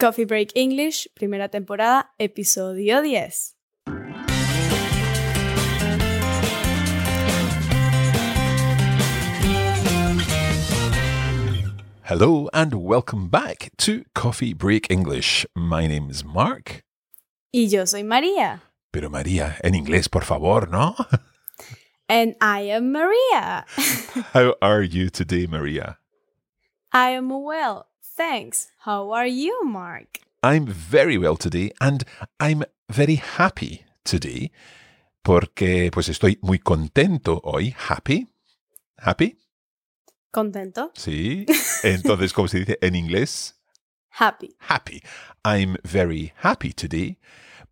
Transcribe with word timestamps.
Coffee 0.00 0.26
Break 0.26 0.52
English, 0.54 1.08
primera 1.16 1.48
temporada, 1.48 2.10
episodio 2.20 3.02
10. 3.02 3.56
Hello 12.04 12.48
and 12.54 12.74
welcome 12.74 13.28
back 13.28 13.72
to 13.78 14.04
Coffee 14.14 14.54
Break 14.54 14.88
English. 14.88 15.44
My 15.56 15.88
name 15.88 16.08
is 16.08 16.24
Mark. 16.24 16.84
Y 17.52 17.66
yo 17.66 17.84
soy 17.84 18.04
María. 18.04 18.60
Pero 18.92 19.10
María, 19.10 19.56
en 19.64 19.74
inglés, 19.74 20.08
por 20.08 20.22
favor, 20.22 20.70
¿no? 20.70 20.94
And 22.08 22.36
I 22.40 22.70
am 22.70 22.92
Maria. 22.92 23.66
How 24.32 24.54
are 24.62 24.84
you 24.84 25.10
today, 25.10 25.48
Maria? 25.48 25.98
I 26.92 27.10
am 27.10 27.30
well, 27.30 27.87
thanks. 28.18 28.72
How 28.78 29.12
are 29.12 29.28
you, 29.28 29.64
Mark? 29.64 30.18
I'm 30.42 30.66
very 30.66 31.16
well 31.16 31.36
today 31.36 31.70
and 31.80 32.04
I'm 32.40 32.64
very 32.90 33.16
happy 33.16 33.84
today 34.04 34.50
porque 35.22 35.90
pues 35.92 36.08
estoy 36.08 36.38
muy 36.42 36.58
contento 36.58 37.40
hoy. 37.44 37.74
Happy. 37.88 38.26
Happy. 38.98 39.38
¿Contento? 40.32 40.90
Sí. 40.94 41.46
Entonces, 41.84 42.32
¿cómo 42.32 42.48
se 42.48 42.58
dice 42.58 42.78
en 42.82 42.96
inglés? 42.96 43.54
Happy. 44.10 44.56
Happy. 44.68 45.00
I'm 45.44 45.76
very 45.84 46.32
happy 46.42 46.72
today 46.72 47.18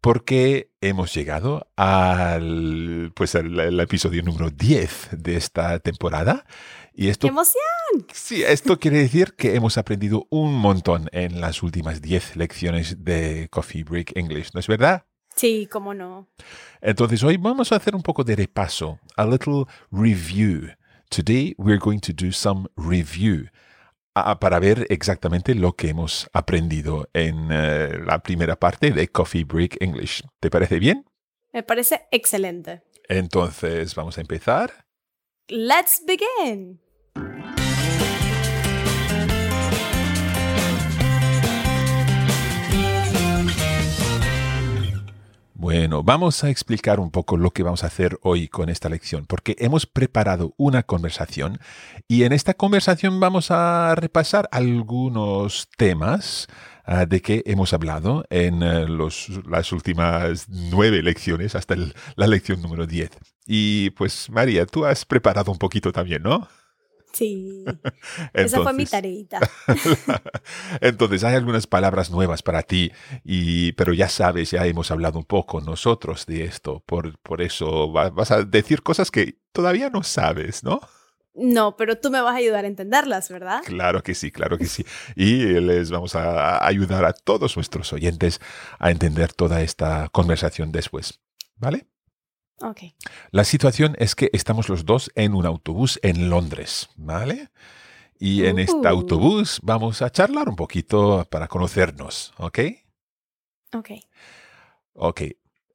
porque 0.07 0.71
hemos 0.81 1.13
llegado 1.13 1.67
al 1.75 3.11
pues 3.17 3.35
al, 3.35 3.59
al 3.59 3.81
episodio 3.81 4.23
número 4.23 4.51
10 4.51 5.09
de 5.11 5.37
esta 5.37 5.81
temporada 5.81 6.47
y 6.95 7.09
esto 7.09 7.27
¡Qué 7.27 7.33
emoción! 7.33 8.07
Sí, 8.13 8.45
esto 8.45 8.79
quiere 8.79 8.99
decir 8.99 9.35
que 9.35 9.57
hemos 9.57 9.79
aprendido 9.79 10.29
un 10.31 10.55
montón 10.55 11.09
en 11.11 11.41
las 11.41 11.61
últimas 11.65 12.03
10 12.03 12.37
lecciones 12.37 13.03
de 13.03 13.49
Coffee 13.51 13.83
Break 13.83 14.17
English, 14.17 14.51
¿no 14.55 14.61
es 14.61 14.69
verdad? 14.69 15.07
Sí, 15.35 15.69
cómo 15.69 15.93
no. 15.93 16.29
Entonces 16.81 17.25
hoy 17.25 17.37
vamos 17.37 17.73
a 17.73 17.77
hacer 17.77 17.97
un 17.97 18.03
poco 18.03 18.23
de 18.23 18.37
repaso, 18.37 19.01
a 19.17 19.27
little 19.27 19.65
review. 19.91 20.69
Today 21.11 21.53
we're 21.59 21.81
going 21.81 21.99
to 21.99 22.13
do 22.13 22.31
some 22.31 22.69
review 22.77 23.49
ah, 24.17 24.39
para 24.41 24.59
ver 24.59 24.87
exactamente 24.91 25.55
lo 25.55 25.73
que 25.75 25.91
hemos 25.91 26.29
aprendido 26.33 27.09
en 27.13 27.49
eh, 27.51 27.99
la 28.05 28.23
primera 28.23 28.57
parte 28.57 28.91
de 28.91 29.09
Coffee 29.09 29.45
Break 29.45 29.77
English. 29.81 30.23
¿Te 30.41 30.51
parece 30.51 30.79
bien? 30.79 31.05
Me 31.53 31.63
parece 31.63 32.07
excelente. 32.11 32.83
Entonces 33.09 33.95
vamos 33.95 34.19
a 34.19 34.21
empezar. 34.21 34.87
Let's 35.49 36.03
begin. 36.07 36.81
Bueno, 45.67 46.05
vamos 46.05 46.45
a 46.45 46.49
explicar 46.49 47.01
un 47.01 47.11
poco 47.11 47.37
lo 47.37 47.51
que 47.51 47.65
vamos 47.65 47.83
a 47.83 47.89
hacer 47.89 48.21
hoy 48.23 48.47
con 48.47 48.69
esta 48.69 48.89
lección, 48.89 49.27
porque 49.27 49.57
hemos 49.59 49.85
preparado 49.85 50.55
una 50.59 50.85
conversación 50.85 51.59
y 52.07 52.23
en 52.23 52.31
esta 52.33 52.55
conversación 52.55 53.19
vamos 53.19 53.51
a 53.51 53.93
repasar 53.97 54.49
algunos 54.53 55.69
temas 55.77 56.47
ah, 56.85 57.05
de 57.05 57.21
que 57.21 57.43
hemos 57.47 57.73
hablado 57.73 58.25
en 58.31 58.63
eh, 58.63 58.87
los- 58.87 59.29
las 59.51 59.73
últimas 59.73 60.47
nueve 60.49 61.03
lecciones 61.03 61.57
hasta 61.57 61.75
el- 61.75 61.95
la 62.15 62.29
lección 62.29 62.63
número 62.63 62.87
10. 62.87 63.11
Y 63.45 63.91
pues 63.91 64.31
María, 64.31 64.67
tú 64.67 64.85
has 64.87 65.05
preparado 65.05 65.51
un 65.51 65.59
poquito 65.59 65.91
también, 65.91 66.23
¿no? 66.23 66.47
Sí, 67.17 67.65
esa 68.35 68.63
fue 68.63 68.73
mi 68.73 68.85
tareita. 68.87 69.41
Entonces 70.81 71.25
hay 71.25 71.35
algunas 71.35 71.67
palabras 71.67 72.11
nuevas 72.11 72.43
para 72.43 72.63
ti, 72.63 72.93
y, 73.25 73.73
pero 73.73 73.93
ya 73.93 74.09
sabes, 74.09 74.51
ya 74.51 74.67
hemos 74.67 74.91
hablado 74.91 75.19
un 75.19 75.25
poco 75.25 75.61
nosotros 75.61 76.27
de 76.27 76.45
esto, 76.45 76.83
por, 76.87 77.19
por 77.21 77.43
eso 77.43 77.93
va- 77.93 78.11
vas 78.11 78.31
a 78.31 78.43
decir 78.43 78.83
cosas 78.83 79.11
que 79.11 79.39
todavía 79.53 79.91
no 79.91 80.03
sabes, 80.03 80.63
¿no? 80.63 80.81
No, 81.35 81.77
pero 81.77 81.99
tú 81.99 82.11
me 82.11 82.21
vas 82.23 82.35
a 82.35 82.39
ayudar 82.39 82.65
a 82.65 82.69
entenderlas, 82.69 83.29
¿verdad? 83.29 83.61
Claro 83.65 84.03
que 84.03 84.15
sí, 84.15 84.31
claro 84.31 84.57
que 84.57 84.65
sí. 84.67 84.87
Y 85.15 85.45
les 85.61 85.91
vamos 85.91 86.15
a 86.17 86.67
ayudar 86.67 87.05
a 87.05 87.13
todos 87.13 87.57
nuestros 87.57 87.93
oyentes 87.93 88.41
a 88.79 88.91
entender 88.91 89.35
toda 89.35 89.61
esta 89.61 90.09
conversación 90.11 90.73
después, 90.73 91.21
¿vale? 91.57 91.87
La 93.31 93.45
situación 93.45 93.97
es 93.99 94.15
que 94.15 94.31
estamos 94.33 94.69
los 94.69 94.85
dos 94.85 95.11
en 95.15 95.35
un 95.35 95.47
autobús 95.47 95.99
en 96.03 96.31
Londres, 96.31 96.89
¿vale? 96.97 97.51
Y 98.19 98.47
en 98.47 98.59
este 98.59 98.77
Uh. 98.77 98.87
autobús 98.89 99.61
vamos 99.63 100.01
a 100.01 100.11
charlar 100.11 100.49
un 100.49 100.57
poquito 100.57 101.27
para 101.31 101.49
conocernos, 101.49 102.33
¿ok? 102.39 102.59
Ok. 103.75 103.91
Ok, 104.95 105.23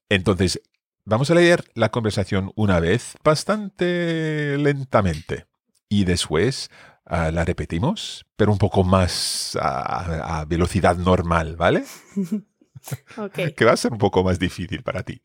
entonces 0.10 0.60
vamos 1.06 1.30
a 1.30 1.36
leer 1.36 1.64
la 1.76 1.90
conversación 1.92 2.52
una 2.56 2.80
vez 2.80 3.16
bastante 3.24 4.58
lentamente 4.58 5.46
y 5.88 6.06
después 6.06 6.70
ah, 7.06 7.30
la 7.32 7.46
repetimos, 7.46 8.26
pero 8.36 8.52
un 8.52 8.58
poco 8.58 8.84
más 8.84 9.56
a, 9.62 10.40
a 10.40 10.46
velocidad 10.46 10.96
normal, 10.98 11.56
¿vale? 11.58 11.84
Ok. 13.18 13.38
Que 13.56 13.66
va 13.66 13.74
a 13.74 13.78
ser 13.78 13.92
un 13.92 14.00
poco 14.00 14.24
más 14.24 14.40
difícil 14.40 14.82
para 14.82 15.04
ti. 15.04 15.22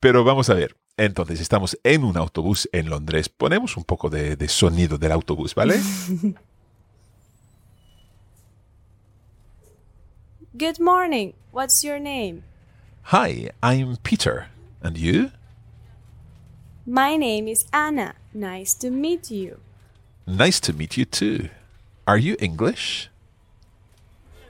Pero 0.00 0.24
vamos 0.24 0.48
a 0.48 0.54
ver. 0.54 0.74
Entonces 0.96 1.40
estamos 1.40 1.76
en 1.82 2.04
un 2.04 2.16
autobús 2.16 2.68
en 2.72 2.88
Londres. 2.88 3.28
Ponemos 3.28 3.76
un 3.76 3.82
poco 3.82 4.08
de, 4.08 4.36
de 4.36 4.48
sonido 4.48 4.96
del 4.96 5.10
autobús, 5.10 5.52
¿vale? 5.54 5.80
Good 10.56 10.78
morning. 10.78 11.32
What's 11.50 11.82
your 11.82 11.98
name? 11.98 12.44
Hi, 13.12 13.50
I'm 13.60 13.96
Peter. 14.04 14.46
And 14.82 14.96
you? 14.96 15.32
My 16.86 17.16
name 17.16 17.48
is 17.48 17.66
Anna. 17.72 18.14
Nice 18.32 18.72
to 18.78 18.90
meet 18.90 19.32
you. 19.32 19.58
Nice 20.28 20.60
to 20.60 20.72
meet 20.72 20.96
you 20.96 21.04
too. 21.04 21.48
Are 22.06 22.18
you 22.18 22.36
English? 22.38 23.10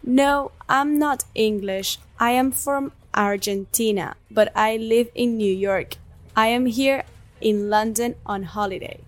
No, 0.03 0.51
I'm 0.69 0.99
not 0.99 1.25
English. 1.35 1.99
I 2.21 2.33
am 2.33 2.51
from 2.53 2.93
Argentina, 3.15 4.17
but 4.31 4.53
I 4.55 4.77
live 4.77 5.09
in 5.15 5.39
New 5.39 5.53
York. 5.55 5.97
I 6.37 6.49
am 6.49 6.67
here 6.67 7.05
in 7.41 7.71
London 7.71 8.17
on 8.27 8.43
holiday. 8.43 9.01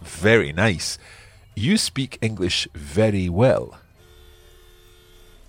Very 0.00 0.52
nice. 0.52 0.98
You 1.54 1.76
speak 1.76 2.18
English 2.20 2.68
very 2.74 3.28
well. 3.28 3.78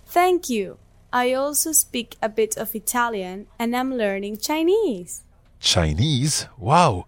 Thank 0.06 0.50
you. 0.50 0.78
I 1.14 1.34
also 1.34 1.72
speak 1.72 2.18
a 2.22 2.30
bit 2.30 2.58
of 2.58 2.76
Italian 2.76 3.48
and 3.58 3.76
I'm 3.76 3.94
learning 3.94 4.38
Chinese. 4.38 5.24
Chinese? 5.60 6.48
Wow. 6.58 7.06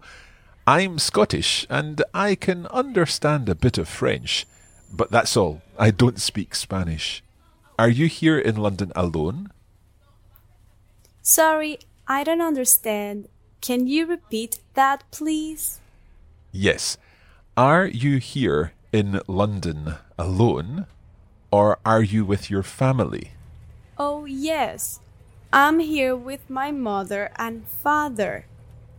I'm 0.66 0.98
Scottish 0.98 1.66
and 1.68 2.02
I 2.14 2.34
can 2.34 2.66
understand 2.68 3.48
a 3.48 3.54
bit 3.54 3.78
of 3.78 3.88
French, 3.88 4.46
but 4.92 5.10
that's 5.10 5.36
all. 5.36 5.60
I 5.78 5.90
don't 5.90 6.20
speak 6.20 6.54
Spanish. 6.54 7.22
Are 7.78 7.88
you 7.88 8.06
here 8.06 8.38
in 8.38 8.56
London 8.56 8.92
alone? 8.94 9.52
Sorry, 11.22 11.78
I 12.06 12.24
don't 12.24 12.40
understand. 12.42 13.28
Can 13.60 13.86
you 13.86 14.06
repeat 14.06 14.60
that, 14.74 15.04
please? 15.10 15.80
Yes. 16.52 16.96
Are 17.56 17.86
you 17.86 18.18
here 18.18 18.72
in 18.92 19.20
London 19.26 19.94
alone? 20.18 20.86
or 21.50 21.78
are 21.84 22.02
you 22.02 22.24
with 22.24 22.50
your 22.50 22.62
family? 22.62 23.32
Oh, 23.98 24.24
yes. 24.24 25.00
I'm 25.52 25.80
here 25.80 26.14
with 26.14 26.48
my 26.48 26.70
mother 26.70 27.30
and 27.36 27.66
father. 27.66 28.46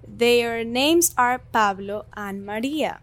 Their 0.05 0.63
names 0.63 1.15
are 1.17 1.39
Pablo 1.39 2.05
and 2.13 2.45
Maria. 2.45 2.99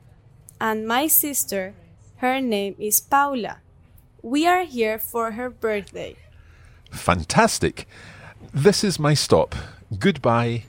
And 0.61 0.87
my 0.87 1.07
sister, 1.07 1.75
her 2.17 2.41
name 2.41 2.75
is 2.79 3.01
Paula. 3.01 3.59
We 4.23 4.47
are 4.47 4.65
here 4.65 4.99
for 4.99 5.33
her 5.33 5.49
birthday. 5.49 6.17
Fantastic. 6.91 7.89
This 8.53 8.85
is 8.85 8.99
my 8.99 9.15
stop. 9.15 9.55
Goodbye. 9.99 10.65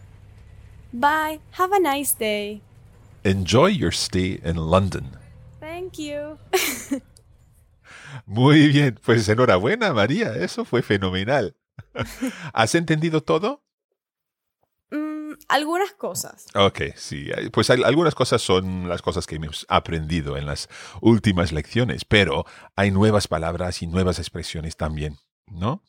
Bye. 0.93 1.39
Have 1.57 1.71
a 1.73 1.79
nice 1.79 2.13
day. 2.17 2.61
Enjoy 3.23 3.67
your 3.67 3.91
stay 3.93 4.39
in 4.43 4.55
London. 4.57 5.11
Thank 5.59 5.97
you. 5.99 6.37
Muy 8.25 8.67
bien, 8.69 8.99
pues 9.03 9.27
enhorabuena 9.29 9.93
María, 9.93 10.35
eso 10.35 10.65
fue 10.65 10.81
fenomenal. 10.81 11.55
¿Has 12.53 12.75
entendido 12.75 13.21
todo? 13.21 13.61
Mm, 14.91 15.33
algunas 15.47 15.91
cosas. 15.93 16.45
Ok, 16.55 16.81
sí, 16.95 17.29
pues 17.51 17.69
hay- 17.69 17.83
algunas 17.83 18.15
cosas 18.15 18.41
son 18.41 18.87
las 18.89 19.01
cosas 19.01 19.27
que 19.27 19.35
hemos 19.35 19.65
aprendido 19.69 20.37
en 20.37 20.45
las 20.45 20.69
últimas 21.01 21.51
lecciones, 21.51 22.05
pero 22.05 22.45
hay 22.75 22.91
nuevas 22.91 23.27
palabras 23.27 23.81
y 23.81 23.87
nuevas 23.87 24.17
expresiones 24.19 24.75
también, 24.75 25.17
¿no? 25.47 25.83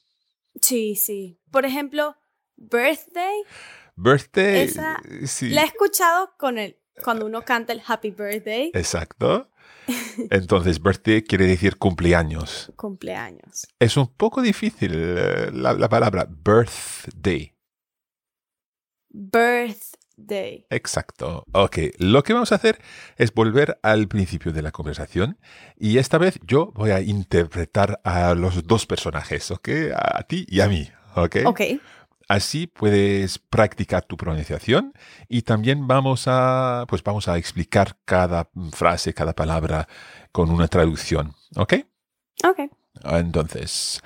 Sí, 0.61 0.97
sí. 0.97 1.39
Por 1.51 1.65
ejemplo, 1.65 2.17
birthday. 2.57 3.43
Birthday, 3.97 4.65
Esa 4.65 5.01
sí, 5.27 5.51
La 5.51 5.63
he 5.63 5.67
escuchado 5.67 6.33
con 6.39 6.59
el 6.59 6.77
cuando 7.03 7.25
uno 7.27 7.43
canta 7.43 7.73
el 7.73 7.83
Happy 7.87 8.11
Birthday. 8.11 8.71
exacto. 8.75 9.51
Entonces, 10.31 10.81
birthday 10.83 11.23
quiere 11.23 11.47
decir 11.47 11.77
cumpleaños. 11.79 12.73
Cumpleaños. 12.77 13.67
Es 13.79 13.97
un 13.97 14.07
poco 14.09 14.43
difícil 14.43 14.93
eh, 14.95 15.51
la, 15.53 15.73
la 15.73 15.89
palabra 15.89 16.29
birthday. 16.29 17.55
Birthday. 19.09 20.67
Exacto. 20.71 21.45
Ok, 21.53 21.79
lo 21.99 22.23
que 22.23 22.33
vamos 22.35 22.53
a 22.53 22.57
hacer 22.57 22.79
es 23.17 23.33
volver 23.33 23.79
al 23.83 24.07
principio 24.07 24.53
de 24.53 24.63
la 24.63 24.71
conversación 24.71 25.39
y 25.77 25.99
esta 25.99 26.19
vez 26.19 26.39
yo 26.47 26.73
voy 26.75 26.91
a 26.91 27.01
interpretar 27.01 28.01
a 28.05 28.35
los 28.35 28.67
dos 28.67 28.87
personajes, 28.87 29.51
¿ok? 29.51 29.69
A 29.97 30.23
ti 30.25 30.45
y 30.49 30.61
a 30.61 30.69
mí, 30.69 30.89
¿ok? 31.17 31.37
Ok. 31.47 31.61
Así 32.31 32.69
puedes 32.69 33.41
practicar 33.41 34.05
tu 34.05 34.17
pronunciación 34.17 34.93
y 35.29 35.43
también 35.43 35.89
vamos 35.89 36.27
a, 36.29 36.85
pues 36.89 37.03
vamos 37.03 37.27
a 37.27 37.37
explicar 37.37 37.99
cada 38.05 38.49
frase, 38.71 39.13
cada 39.13 39.33
palabra 39.33 39.89
con 40.31 40.49
una 40.49 40.69
traducción, 40.69 41.35
¿ok? 41.57 41.75
Ok. 42.45 42.71
Entonces, 43.03 44.01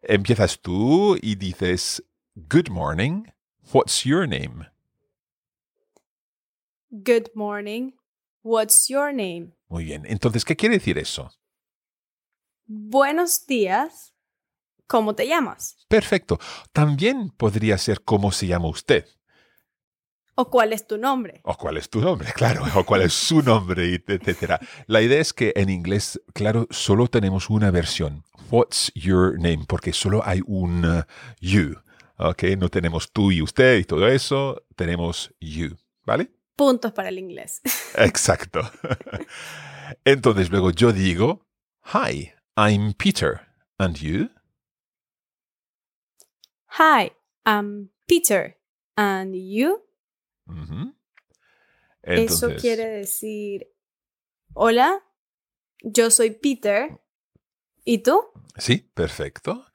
empiezas 0.00 0.58
tú 0.58 1.18
y 1.20 1.34
dices, 1.34 2.02
Good 2.34 2.70
morning, 2.70 3.24
what's 3.74 4.04
your 4.04 4.26
name? 4.26 4.70
Good 6.90 7.28
morning. 7.34 7.92
What's 8.42 8.88
your 8.88 9.12
name? 9.12 9.52
Muy 9.68 9.84
bien. 9.84 10.06
Entonces, 10.06 10.46
¿qué 10.46 10.56
quiere 10.56 10.76
decir 10.76 10.96
eso? 10.96 11.30
Buenos 12.64 13.44
días. 13.46 14.15
¿Cómo 14.86 15.14
te 15.14 15.26
llamas? 15.26 15.76
Perfecto. 15.88 16.38
También 16.72 17.30
podría 17.30 17.76
ser 17.78 18.02
cómo 18.02 18.30
se 18.32 18.46
llama 18.46 18.68
usted. 18.68 19.06
¿O 20.38 20.50
cuál 20.50 20.74
es 20.74 20.86
tu 20.86 20.98
nombre? 20.98 21.40
O 21.44 21.56
cuál 21.56 21.78
es 21.78 21.88
tu 21.88 22.00
nombre, 22.00 22.32
claro. 22.34 22.62
O 22.74 22.84
cuál 22.84 23.02
es 23.02 23.14
su 23.14 23.42
nombre, 23.42 24.02
etcétera. 24.06 24.60
La 24.86 25.00
idea 25.00 25.20
es 25.20 25.32
que 25.32 25.52
en 25.56 25.70
inglés, 25.70 26.20
claro, 26.34 26.66
solo 26.70 27.08
tenemos 27.08 27.48
una 27.48 27.70
versión. 27.70 28.22
What's 28.50 28.92
your 28.94 29.34
name? 29.38 29.64
Porque 29.66 29.92
solo 29.92 30.22
hay 30.24 30.42
un 30.46 30.84
uh, 30.84 31.02
you. 31.40 31.76
¿Ok? 32.18 32.44
No 32.58 32.68
tenemos 32.68 33.10
tú 33.12 33.32
y 33.32 33.42
usted 33.42 33.78
y 33.78 33.84
todo 33.84 34.06
eso. 34.08 34.62
Tenemos 34.76 35.34
you. 35.40 35.76
¿Vale? 36.04 36.30
Puntos 36.54 36.92
para 36.92 37.08
el 37.08 37.18
inglés. 37.18 37.60
Exacto. 37.96 38.60
Entonces 40.04 40.50
luego 40.50 40.70
yo 40.70 40.92
digo, 40.92 41.46
Hi, 41.94 42.32
I'm 42.56 42.92
Peter. 42.94 43.40
And 43.78 43.96
you? 43.96 44.30
Hi, 46.78 47.12
I'm 47.46 47.90
Peter. 48.06 48.56
And 48.96 49.34
you? 49.34 49.82
Eso 52.02 52.48
Entonces- 52.48 52.60
quiere 52.62 52.86
decir, 52.88 53.66
hola, 54.54 55.02
yo 55.82 56.10
soy 56.10 56.30
Peter. 56.30 57.00
¿Y 57.84 57.98
tú? 57.98 58.20
Sí, 58.58 58.78
perfecto. 58.94 59.66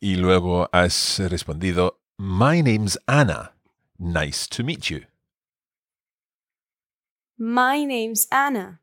Y 0.00 0.16
luego 0.16 0.68
has 0.72 1.18
respondido, 1.18 2.00
My 2.18 2.62
name's 2.62 2.98
Anna. 3.06 3.54
Nice 3.98 4.46
to 4.48 4.64
meet 4.64 4.90
you. 4.90 5.00
My 7.36 7.84
name's 7.86 8.26
Anna. 8.30 8.82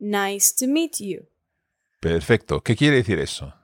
Nice 0.00 0.52
to 0.58 0.66
meet 0.66 0.98
you. 1.00 1.28
Perfecto. 2.00 2.62
¿Qué 2.62 2.74
quiere 2.76 2.96
decir 2.96 3.18
eso? 3.20 3.54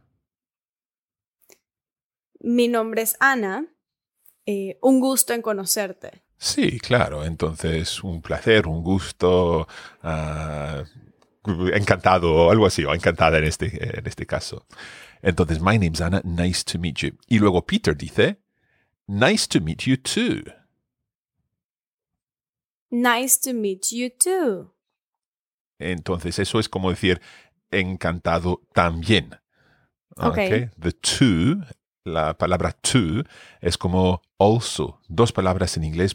Mi 2.41 2.69
nombre 2.69 3.03
es 3.03 3.17
Ana. 3.21 3.67
Eh, 4.47 4.79
un 4.83 5.01
gusto 5.01 5.33
en 5.33 5.43
conocerte. 5.43 6.23
Sí, 6.39 6.79
claro. 6.79 7.25
Entonces, 7.25 8.03
un 8.03 8.23
placer, 8.23 8.67
un 8.67 8.83
gusto, 8.83 9.67
ah, 10.03 10.85
encantado 11.75 12.35
o 12.35 12.51
algo 12.51 12.67
así, 12.67 12.85
o 12.85 12.95
encantada 12.95 13.39
en 13.39 13.45
este, 13.45 13.99
en 13.99 14.07
este 14.07 14.27
caso. 14.27 14.67
Entonces, 15.21 15.61
my 15.61 15.79
name's 15.79 16.01
Anna. 16.01 16.23
Nice 16.25 16.65
to 16.65 16.79
meet 16.79 16.99
you. 16.99 17.11
Y 17.27 17.39
luego 17.39 17.65
Peter 17.67 17.97
dice, 17.97 18.39
Nice 19.07 19.49
to 19.49 19.61
meet 19.61 19.87
you 19.87 19.97
too. 19.97 20.45
Nice 22.91 23.39
to 23.41 23.53
meet 23.53 23.91
you 23.91 24.11
too. 24.11 24.75
Entonces, 25.79 26.39
eso 26.39 26.59
es 26.59 26.69
como 26.69 26.91
decir 26.91 27.21
encantado 27.71 28.63
también. 28.73 29.37
Ok. 30.17 30.37
The 30.79 30.93
to, 30.93 31.65
la 32.09 32.37
palabra 32.37 32.73
to, 32.73 33.25
es 33.61 33.79
como 33.79 34.23
also. 34.39 35.01
Dos 35.09 35.33
palabras 35.33 35.77
en 35.77 35.85
inglés 35.85 36.15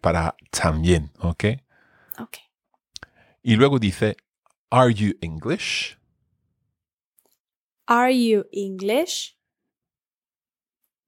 para 0.00 0.36
también. 0.50 1.12
¿Ok? 1.18 1.44
Ok. 2.18 2.38
Y 3.42 3.56
luego 3.56 3.78
dice, 3.78 4.16
Are 4.70 4.92
you 4.94 5.14
English? 5.20 5.98
Are 7.86 8.12
you 8.12 8.46
English? 8.52 9.36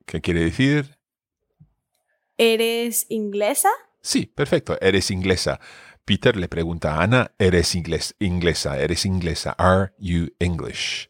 ¿Qué 0.07 0.21
quiere 0.21 0.45
decir? 0.45 0.99
¿Eres 2.37 3.07
inglesa? 3.09 3.71
Sí, 4.03 4.27
perfecto, 4.27 4.77
eres 4.81 5.11
inglesa. 5.11 5.61
Peter 6.05 6.37
le 6.37 6.49
pregunta 6.49 6.97
a 6.97 7.03
Ana, 7.05 7.35
¿eres 7.39 7.75
inglés, 7.75 8.15
inglesa? 8.19 8.79
¿Eres 8.79 9.07
inglesa? 9.07 9.53
Are 9.57 9.95
you 9.99 10.29
English? 10.39 11.09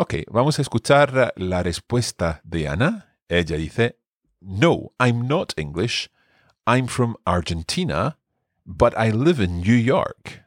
Ok, 0.00 0.14
vamos 0.30 0.58
a 0.58 0.62
escuchar 0.62 1.34
la 1.36 1.62
respuesta 1.62 2.40
de 2.42 2.66
Ana. 2.66 3.18
Ella 3.28 3.58
dice, 3.58 3.98
No, 4.40 4.94
I'm 4.98 5.28
not 5.28 5.52
English. 5.58 6.08
I'm 6.66 6.86
from 6.86 7.16
Argentina, 7.26 8.16
but 8.64 8.94
I 8.96 9.10
live 9.10 9.44
in 9.44 9.60
New 9.60 9.76
York. 9.76 10.42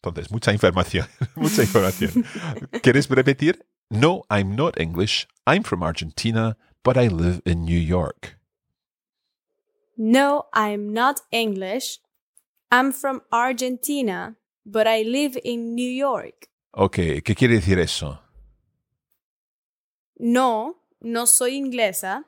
Entonces, 0.00 0.30
mucha 0.30 0.52
información, 0.52 1.08
mucha 1.34 1.62
información. 1.62 2.24
¿Quieres 2.80 3.08
repetir? 3.08 3.66
No, 3.90 4.22
I'm 4.30 4.54
not 4.54 4.78
English. 4.78 5.26
I'm 5.44 5.64
from 5.64 5.82
Argentina, 5.82 6.56
but 6.84 6.96
I 6.96 7.08
live 7.08 7.42
in 7.44 7.64
New 7.64 7.80
York. 7.80 8.38
No, 9.96 10.44
I'm 10.54 10.92
not 10.92 11.22
English. 11.32 11.98
I'm 12.70 12.92
from 12.92 13.22
Argentina, 13.32 14.36
but 14.64 14.86
I 14.86 15.02
live 15.02 15.36
in 15.42 15.74
New 15.74 15.90
York. 15.90 16.48
Ok, 16.70 17.24
¿qué 17.24 17.34
quiere 17.34 17.56
decir 17.56 17.80
eso? 17.80 18.20
No, 20.18 20.84
no 21.00 21.26
soy 21.26 21.54
inglesa. 21.54 22.26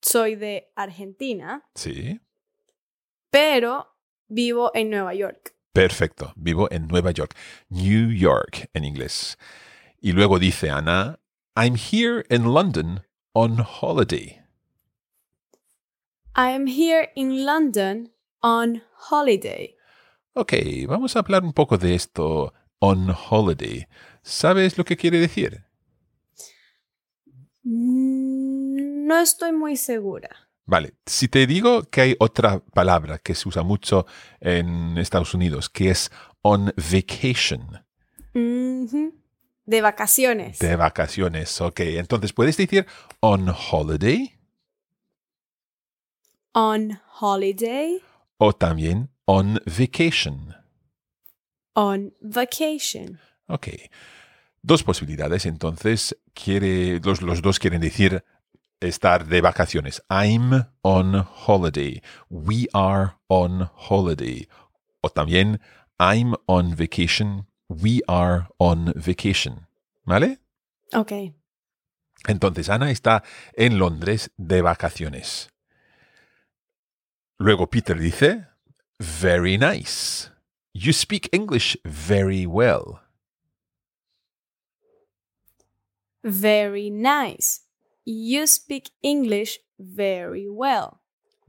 Soy 0.00 0.36
de 0.36 0.70
Argentina, 0.76 1.64
Sí. 1.74 2.20
pero 3.30 3.88
vivo 4.28 4.70
en 4.74 4.90
Nueva 4.90 5.14
York. 5.14 5.54
Perfecto. 5.72 6.32
Vivo 6.36 6.68
en 6.70 6.86
Nueva 6.88 7.10
York. 7.10 7.34
New 7.70 8.10
York 8.12 8.68
en 8.74 8.84
inglés. 8.84 9.38
Y 10.00 10.12
luego 10.12 10.38
dice 10.38 10.70
Ana, 10.70 11.18
I'm 11.56 11.74
here 11.76 12.24
in 12.30 12.52
London 12.52 13.02
on 13.32 13.58
holiday. 13.58 14.42
I 16.36 16.50
am 16.50 16.66
here 16.66 17.10
in 17.16 17.44
London 17.46 18.12
on 18.42 18.82
holiday. 19.10 19.74
Ok, 20.34 20.52
vamos 20.86 21.16
a 21.16 21.20
hablar 21.20 21.44
un 21.44 21.52
poco 21.52 21.78
de 21.78 21.94
esto 21.94 22.52
on 22.80 23.08
holiday. 23.30 23.86
¿Sabes 24.22 24.76
lo 24.76 24.84
que 24.84 24.96
quiere 24.96 25.18
decir? 25.18 25.64
Mm, 27.64 28.93
No 29.04 29.18
estoy 29.18 29.52
muy 29.52 29.76
segura. 29.76 30.30
Vale, 30.64 30.94
si 31.04 31.28
te 31.28 31.46
digo 31.46 31.82
que 31.82 32.00
hay 32.00 32.16
otra 32.20 32.60
palabra 32.60 33.18
que 33.18 33.34
se 33.34 33.46
usa 33.46 33.62
mucho 33.62 34.06
en 34.40 34.96
Estados 34.96 35.34
Unidos, 35.34 35.68
que 35.68 35.90
es 35.90 36.10
on 36.40 36.72
vacation. 36.74 37.84
De 38.32 39.80
vacaciones. 39.82 40.58
De 40.58 40.76
vacaciones, 40.76 41.60
ok. 41.60 41.80
Entonces, 41.80 42.32
¿puedes 42.32 42.56
decir 42.56 42.86
on 43.20 43.54
holiday? 43.70 44.38
On 46.52 46.98
holiday. 47.20 48.00
O 48.38 48.54
también 48.54 49.10
on 49.26 49.60
vacation. 49.66 50.54
On 51.74 52.14
vacation. 52.22 53.20
Ok. 53.48 53.68
Dos 54.62 54.82
posibilidades. 54.82 55.44
Entonces, 55.44 56.16
quiere, 56.32 57.00
los, 57.00 57.20
los 57.20 57.42
dos 57.42 57.58
quieren 57.58 57.82
decir 57.82 58.24
estar 58.84 59.26
de 59.26 59.40
vacaciones. 59.40 60.02
I'm 60.10 60.66
on 60.82 61.14
holiday. 61.46 62.00
We 62.30 62.68
are 62.72 63.16
on 63.28 63.70
holiday. 63.74 64.48
O 65.02 65.08
también 65.08 65.60
I'm 65.98 66.34
on 66.46 66.74
vacation. 66.74 67.46
We 67.68 68.00
are 68.08 68.48
on 68.58 68.92
vacation. 68.94 69.66
¿Vale? 70.04 70.38
Ok. 70.92 71.12
Entonces, 72.26 72.68
Ana 72.68 72.90
está 72.90 73.22
en 73.54 73.78
Londres 73.78 74.30
de 74.36 74.62
vacaciones. 74.62 75.50
Luego 77.38 77.68
Peter 77.68 77.98
dice, 77.98 78.46
very 78.98 79.58
nice. 79.58 80.30
You 80.72 80.92
speak 80.92 81.28
English 81.32 81.76
very 81.84 82.46
well. 82.46 83.00
Very 86.22 86.90
nice. 86.90 87.63
You 88.04 88.46
speak 88.46 88.90
English 89.02 89.60
very 89.78 90.46
well. 90.48 91.00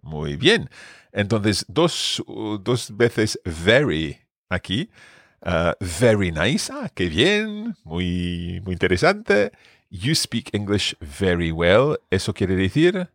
Muy 0.01 0.35
bien. 0.37 0.69
Entonces, 1.11 1.65
dos, 1.67 2.21
uh, 2.27 2.57
dos 2.57 2.95
veces 2.95 3.39
very 3.45 4.19
aquí. 4.49 4.89
Uh, 5.41 5.73
very 5.79 6.31
nice. 6.31 6.69
Ah, 6.71 6.89
qué 6.93 7.09
bien. 7.09 7.75
Muy, 7.83 8.61
muy 8.63 8.73
interesante. 8.73 9.51
You 9.89 10.13
speak 10.15 10.53
English 10.53 10.95
very 10.99 11.51
well. 11.51 11.97
Eso 12.09 12.33
quiere 12.33 12.55
decir 12.55 13.09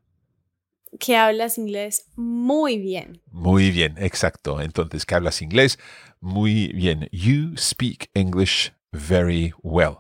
Que 0.99 1.17
hablas 1.17 1.57
inglés 1.59 2.07
muy 2.17 2.79
bien. 2.79 3.21
muy 3.31 3.71
bien. 3.71 3.95
Exacto. 3.99 4.61
Entonces, 4.61 5.07
que 5.07 5.15
hablas 5.15 5.41
inglés 5.43 5.79
muy 6.21 6.69
bien. 6.73 7.09
You 7.13 7.57
speak 7.57 8.11
English 8.15 8.73
very 8.93 9.53
well. 9.63 9.99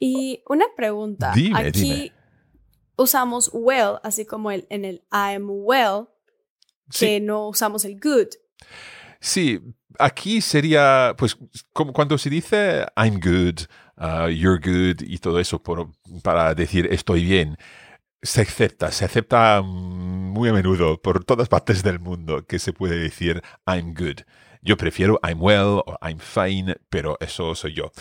Y 0.00 0.42
una 0.48 0.66
pregunta. 0.76 1.32
Dime, 1.34 1.58
Aquí 1.68 1.80
dime. 1.80 2.12
Usamos 2.96 3.50
well, 3.52 3.98
así 4.02 4.24
como 4.24 4.50
el, 4.50 4.66
en 4.70 4.84
el 4.84 5.02
I'm 5.12 5.46
well, 5.48 6.08
Sí. 6.90 7.06
que 7.06 7.20
no 7.20 7.48
usamos 7.48 7.84
el 7.86 7.98
good. 7.98 8.28
Sí, 9.20 9.58
aquí 9.98 10.40
sería, 10.42 11.14
pues, 11.16 11.36
como 11.72 11.92
cuando 11.92 12.18
se 12.18 12.28
dice 12.28 12.86
I'm 12.96 13.18
good, 13.20 13.60
uh, 13.96 14.28
you're 14.28 14.58
good 14.60 15.02
y 15.02 15.18
todo 15.18 15.40
eso 15.40 15.62
por- 15.62 15.90
para 16.22 16.54
decir 16.54 16.86
estoy 16.92 17.24
bien, 17.24 17.56
se 18.22 18.42
acepta, 18.42 18.90
se 18.90 19.04
acepta 19.06 19.62
muy 19.62 20.48
a 20.48 20.52
menudo 20.52 21.00
por 21.00 21.24
todas 21.24 21.48
partes 21.48 21.82
del 21.82 22.00
mundo 22.00 22.46
que 22.46 22.58
se 22.58 22.72
puede 22.72 22.96
decir 22.98 23.42
I'm 23.66 23.94
good. 23.94 24.20
Yo 24.62 24.76
prefiero 24.76 25.18
I'm 25.22 25.40
well 25.42 25.82
o 25.86 25.96
I'm 26.02 26.18
fine, 26.18 26.76
pero 26.90 27.16
eso 27.20 27.54
soy 27.54 27.74
yo. 27.74 27.92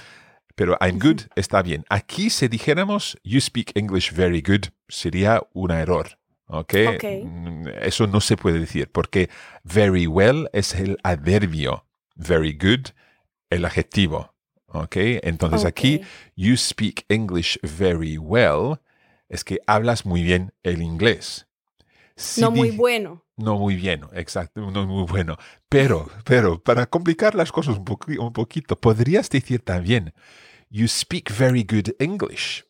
Pero 0.55 0.77
I'm 0.79 0.99
good 0.99 1.21
está 1.35 1.61
bien. 1.61 1.83
Aquí 1.89 2.29
si 2.29 2.47
dijéramos 2.47 3.17
you 3.23 3.39
speak 3.39 3.71
English 3.75 4.11
very 4.11 4.41
good, 4.41 4.67
sería 4.87 5.41
un 5.53 5.71
error. 5.71 6.17
¿ok? 6.47 6.73
Ok. 6.95 7.03
Mm, 7.23 7.67
Eso 7.81 8.07
no 8.07 8.21
se 8.21 8.37
puede 8.37 8.59
decir 8.59 8.89
porque 8.91 9.29
very 9.63 10.05
well 10.07 10.49
es 10.53 10.75
el 10.75 10.97
adverbio, 11.03 11.85
very 12.15 12.53
good 12.53 12.91
el 13.49 13.65
adjetivo. 13.65 14.33
¿ok? 14.67 14.95
Entonces 15.23 15.65
aquí 15.65 16.01
you 16.35 16.55
speak 16.57 17.05
English 17.09 17.57
very 17.63 18.17
well 18.17 18.79
es 19.29 19.43
que 19.43 19.59
hablas 19.65 20.05
muy 20.05 20.23
bien 20.23 20.53
el 20.63 20.81
inglés. 20.81 21.47
Si 22.15 22.41
no 22.41 22.51
muy 22.51 22.71
bueno. 22.71 23.22
No 23.37 23.57
muy 23.57 23.75
bien, 23.75 24.01
exacto, 24.13 24.61
no 24.71 24.85
muy 24.85 25.05
bueno. 25.05 25.37
Pero, 25.69 26.09
pero, 26.25 26.61
para 26.61 26.85
complicar 26.85 27.35
las 27.35 27.51
cosas 27.51 27.77
un, 27.77 27.85
poqui- 27.85 28.19
un 28.19 28.33
poquito, 28.33 28.79
podrías 28.79 29.29
decir 29.29 29.61
también, 29.61 30.13
you 30.69 30.87
speak 30.87 31.31
very 31.35 31.63
good 31.63 31.89
English. 31.99 32.63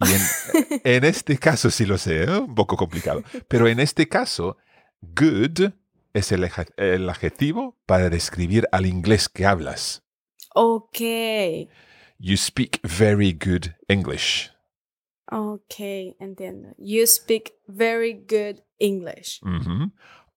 Y 0.00 0.12
en, 0.12 0.80
en 0.84 1.04
este 1.04 1.38
caso, 1.38 1.70
sí 1.70 1.84
lo 1.86 1.98
sé, 1.98 2.24
¿eh? 2.24 2.38
un 2.38 2.54
poco 2.54 2.76
complicado, 2.76 3.22
pero 3.48 3.66
en 3.68 3.80
este 3.80 4.08
caso, 4.08 4.56
good 5.00 5.72
es 6.12 6.32
el, 6.32 6.48
el 6.76 7.08
adjetivo 7.08 7.76
para 7.86 8.10
describir 8.10 8.68
al 8.72 8.86
inglés 8.86 9.28
que 9.28 9.46
hablas. 9.46 10.02
Ok. 10.54 10.98
You 12.18 12.36
speak 12.36 12.80
very 12.82 13.32
good 13.32 13.72
English. 13.88 14.50
Ok, 15.30 15.74
entiendo. 16.18 16.74
You 16.78 17.06
speak 17.06 17.52
very 17.66 18.14
good 18.14 18.62
English. 18.78 19.40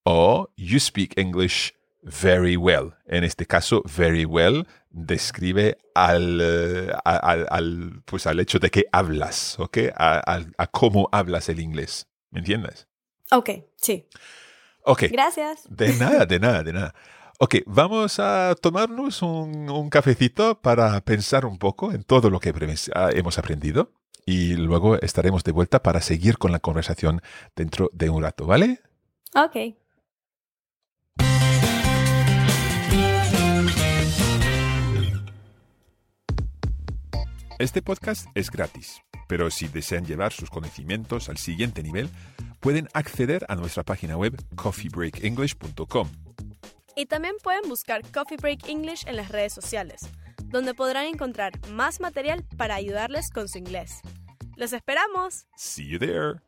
O 0.03 0.49
you 0.55 0.79
speak 0.79 1.17
English 1.17 1.73
very 2.03 2.55
well. 2.55 2.93
En 3.05 3.23
este 3.23 3.45
caso, 3.45 3.83
very 3.85 4.25
well 4.25 4.65
describe 4.89 5.77
al, 5.95 6.39
eh, 6.41 6.91
al, 7.05 7.47
al, 7.49 8.01
pues 8.05 8.27
al 8.27 8.39
hecho 8.39 8.59
de 8.59 8.69
que 8.69 8.85
hablas, 8.91 9.59
¿ok? 9.59 9.77
A, 9.95 10.41
a 10.57 10.67
cómo 10.67 11.07
hablas 11.11 11.49
el 11.49 11.59
inglés. 11.59 12.07
¿Me 12.31 12.39
entiendes? 12.39 12.87
Ok, 13.31 13.49
sí. 13.77 14.07
Ok. 14.83 15.03
Gracias. 15.11 15.67
De 15.69 15.93
nada, 15.93 16.25
de 16.25 16.39
nada, 16.39 16.63
de 16.63 16.73
nada. 16.73 16.95
Ok, 17.39 17.55
vamos 17.65 18.19
a 18.19 18.55
tomarnos 18.61 19.21
un, 19.21 19.69
un 19.69 19.89
cafecito 19.89 20.61
para 20.61 21.01
pensar 21.01 21.45
un 21.45 21.57
poco 21.57 21.91
en 21.91 22.03
todo 22.03 22.29
lo 22.29 22.39
que 22.39 22.53
ah, 22.93 23.09
hemos 23.13 23.37
aprendido 23.39 23.91
y 24.25 24.53
luego 24.55 24.99
estaremos 24.99 25.43
de 25.43 25.51
vuelta 25.51 25.81
para 25.81 26.01
seguir 26.01 26.37
con 26.37 26.51
la 26.51 26.59
conversación 26.59 27.21
dentro 27.55 27.89
de 27.93 28.09
un 28.09 28.23
rato, 28.23 28.45
¿vale? 28.45 28.81
Ok. 29.35 29.75
Este 37.61 37.83
podcast 37.83 38.25
es 38.33 38.49
gratis, 38.49 39.03
pero 39.27 39.51
si 39.51 39.67
desean 39.67 40.03
llevar 40.03 40.33
sus 40.33 40.49
conocimientos 40.49 41.29
al 41.29 41.37
siguiente 41.37 41.83
nivel, 41.83 42.09
pueden 42.59 42.89
acceder 42.93 43.45
a 43.49 43.55
nuestra 43.55 43.83
página 43.83 44.17
web 44.17 44.35
coffeebreakenglish.com. 44.55 46.09
Y 46.95 47.05
también 47.05 47.35
pueden 47.43 47.69
buscar 47.69 48.01
Coffee 48.11 48.37
Break 48.37 48.67
English 48.67 49.07
en 49.07 49.15
las 49.15 49.29
redes 49.29 49.53
sociales, 49.53 50.01
donde 50.51 50.73
podrán 50.73 51.05
encontrar 51.05 51.53
más 51.69 51.99
material 51.99 52.43
para 52.57 52.75
ayudarles 52.75 53.29
con 53.29 53.47
su 53.47 53.57
inglés. 53.57 54.01
¡Los 54.55 54.73
esperamos! 54.73 55.45
See 55.57 55.85
you 55.85 55.97
there. 55.97 56.41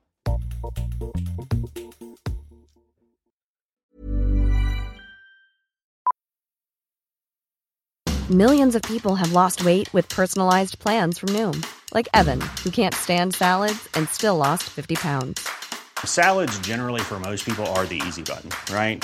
Millions 8.29 8.73
of 8.73 8.81
people 8.83 9.15
have 9.15 9.33
lost 9.33 9.65
weight 9.65 9.93
with 9.93 10.07
personalized 10.07 10.79
plans 10.79 11.19
from 11.19 11.29
Noom, 11.29 11.61
like 11.93 12.07
Evan, 12.13 12.39
who 12.63 12.71
can't 12.71 12.95
stand 12.95 13.35
salads 13.35 13.89
and 13.95 14.07
still 14.09 14.37
lost 14.37 14.63
50 14.63 14.95
pounds. 14.95 15.45
Salads, 16.05 16.57
generally, 16.59 17.01
for 17.01 17.19
most 17.19 17.45
people, 17.45 17.65
are 17.75 17.85
the 17.85 18.01
easy 18.07 18.23
button, 18.23 18.49
right? 18.73 19.03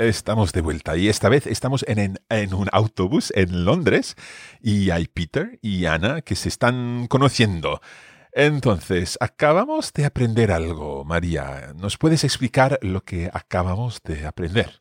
Estamos 0.00 0.52
de 0.54 0.62
vuelta 0.62 0.96
y 0.96 1.08
esta 1.10 1.28
vez 1.28 1.46
estamos 1.46 1.84
en, 1.86 1.98
en- 1.98 2.18
en 2.30 2.54
un 2.54 2.68
autobús 2.72 3.30
en 3.36 3.66
Londres 3.66 4.16
y 4.62 4.88
hay 4.88 5.06
Peter 5.06 5.58
y 5.60 5.84
Ana 5.84 6.22
que 6.22 6.36
se 6.36 6.48
están 6.48 7.06
conociendo. 7.06 7.82
Entonces, 8.32 9.18
acabamos 9.20 9.92
de 9.92 10.06
aprender 10.06 10.52
algo, 10.52 11.04
María. 11.04 11.74
¿Nos 11.76 11.98
puedes 11.98 12.24
explicar 12.24 12.78
lo 12.80 13.02
que 13.04 13.28
acabamos 13.30 14.00
de 14.02 14.24
aprender? 14.24 14.80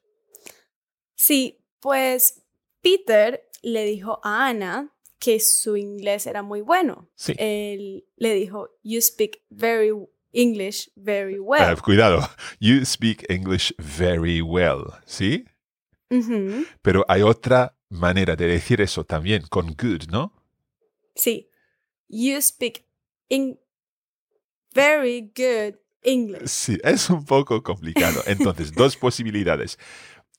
Sí, 1.16 1.66
pues 1.82 2.46
Peter 2.82 3.42
le 3.62 3.84
dijo 3.84 4.22
a 4.24 4.48
Ana 4.48 4.96
que 5.20 5.42
su 5.42 5.76
inglés 5.76 6.28
era 6.28 6.44
muy 6.44 6.62
bueno. 6.62 7.10
Sí. 7.16 7.34
Él 7.38 8.06
le 8.16 8.34
dijo, 8.36 8.70
you 8.84 9.02
speak 9.02 9.42
very 9.50 9.92
English 10.32 10.90
very 10.96 11.36
Eh, 11.36 11.40
well. 11.40 11.76
cuidado, 11.82 12.22
you 12.60 12.86
speak 12.86 13.26
English 13.30 13.74
very 13.78 14.42
well, 14.42 14.94
¿sí? 15.06 15.46
Pero 16.82 17.06
hay 17.08 17.22
otra 17.22 17.76
manera 17.90 18.36
de 18.36 18.48
decir 18.48 18.82
eso 18.82 19.04
también, 19.04 19.44
con 19.50 19.76
good, 19.76 20.10
¿no? 20.10 20.34
Sí. 21.16 21.50
You 22.08 22.42
speak 22.42 22.86
in 23.30 23.60
very 24.74 25.22
good 25.36 25.76
English. 26.02 26.48
Sí, 26.50 26.80
es 26.84 27.10
un 27.10 27.26
poco 27.26 27.62
complicado. 27.62 28.22
Entonces, 28.26 28.72
dos 28.74 28.96
posibilidades. 29.02 29.78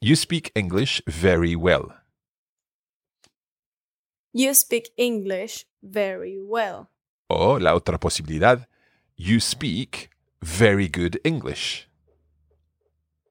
You 0.00 0.16
speak 0.16 0.50
English 0.54 1.02
very 1.06 1.54
well. 1.54 1.88
You 4.32 4.54
speak 4.54 4.92
English 4.96 5.66
very 5.82 6.38
well. 6.40 6.88
O 7.28 7.58
la 7.58 7.74
otra 7.74 7.98
posibilidad, 7.98 8.68
you 9.20 9.38
speak 9.38 10.08
very 10.40 10.88
good 10.88 11.20
English. 11.24 11.86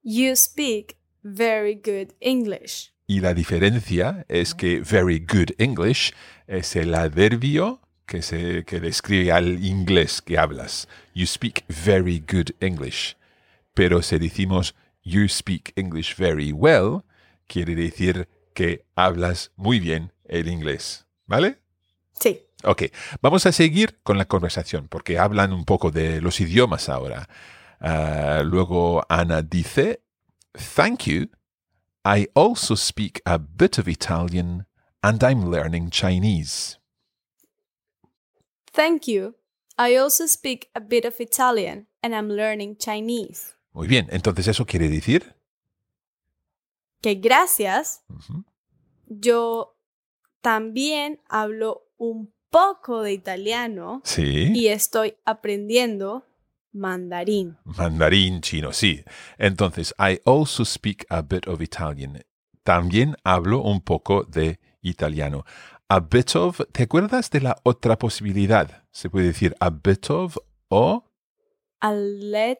You 0.03 0.35
speak 0.35 0.97
very 1.23 1.73
good 1.73 2.13
English. 2.21 2.93
Y 3.07 3.21
la 3.21 3.33
diferencia 3.33 4.23
es 4.29 4.53
que 4.53 4.81
very 4.81 5.17
good 5.19 5.55
English 5.57 6.13
es 6.47 6.75
el 6.75 6.93
adverbio 6.93 7.81
que, 8.05 8.21
se, 8.21 8.63
que 8.65 8.79
describe 8.79 9.31
al 9.31 9.65
inglés 9.65 10.21
que 10.21 10.37
hablas. 10.37 10.87
You 11.15 11.25
speak 11.25 11.63
very 11.67 12.19
good 12.19 12.51
English. 12.61 13.15
Pero 13.73 14.03
si 14.03 14.19
decimos 14.19 14.75
you 15.01 15.27
speak 15.27 15.73
English 15.75 16.15
very 16.15 16.51
well, 16.51 17.03
quiere 17.47 17.73
decir 17.73 18.27
que 18.53 18.85
hablas 18.95 19.51
muy 19.55 19.79
bien 19.79 20.11
el 20.25 20.49
inglés. 20.49 21.07
¿Vale? 21.25 21.57
Sí. 22.13 22.48
Ok, 22.63 22.83
vamos 23.21 23.45
a 23.45 23.51
seguir 23.51 23.99
con 24.03 24.17
la 24.17 24.25
conversación 24.25 24.87
porque 24.89 25.17
hablan 25.17 25.53
un 25.53 25.63
poco 25.63 25.91
de 25.91 26.21
los 26.21 26.41
idiomas 26.41 26.89
ahora. 26.89 27.29
Ah, 27.79 28.41
luego 28.43 29.05
Ana 29.07 29.41
dice, 29.41 30.03
Thank 30.75 31.05
you. 31.05 31.29
I 32.03 32.27
also 32.33 32.75
speak 32.75 33.21
a 33.25 33.37
bit 33.37 33.77
of 33.77 33.87
Italian 33.87 34.65
and 35.01 35.23
I'm 35.23 35.49
learning 35.49 35.89
Chinese. 35.89 36.79
Thank 38.73 39.07
you. 39.07 39.35
I 39.77 39.95
also 39.95 40.25
speak 40.27 40.69
a 40.73 40.81
bit 40.81 41.05
of 41.05 41.21
Italian 41.21 41.87
and 42.03 42.13
I'm 42.13 42.29
learning 42.29 42.77
Chinese. 42.77 43.55
Muy 43.71 43.87
bien, 43.87 44.07
entonces 44.11 44.47
eso 44.47 44.65
quiere 44.65 44.89
decir, 44.89 45.35
Que 47.01 47.15
gracias. 47.15 48.03
Yo 49.07 49.77
también 50.41 51.21
hablo 51.29 51.87
un 51.97 52.33
poco 52.49 53.03
de 53.03 53.13
italiano 53.13 54.01
sí, 54.03 54.51
y 54.53 54.67
estoy 54.67 55.15
aprendiendo 55.25 56.25
mandarín. 56.71 57.57
mandarín 57.65 58.41
chino, 58.41 58.71
sí. 58.73 59.03
Entonces, 59.37 59.93
I 59.99 60.19
also 60.25 60.63
speak 60.65 61.05
a 61.09 61.21
bit 61.21 61.47
of 61.47 61.61
Italian. 61.61 62.23
También 62.63 63.15
hablo 63.23 63.61
un 63.61 63.81
poco 63.81 64.23
de 64.23 64.59
italiano. 64.81 65.45
A 65.87 65.99
bit 65.99 66.35
of, 66.35 66.61
¿te 66.71 66.83
acuerdas 66.83 67.29
de 67.31 67.41
la 67.41 67.57
otra 67.63 67.97
posibilidad? 67.97 68.83
Se 68.91 69.09
puede 69.09 69.27
decir 69.27 69.55
a 69.59 69.69
bit 69.71 70.09
of 70.09 70.37
o 70.69 71.05
A 71.81 71.93
little, 71.93 72.57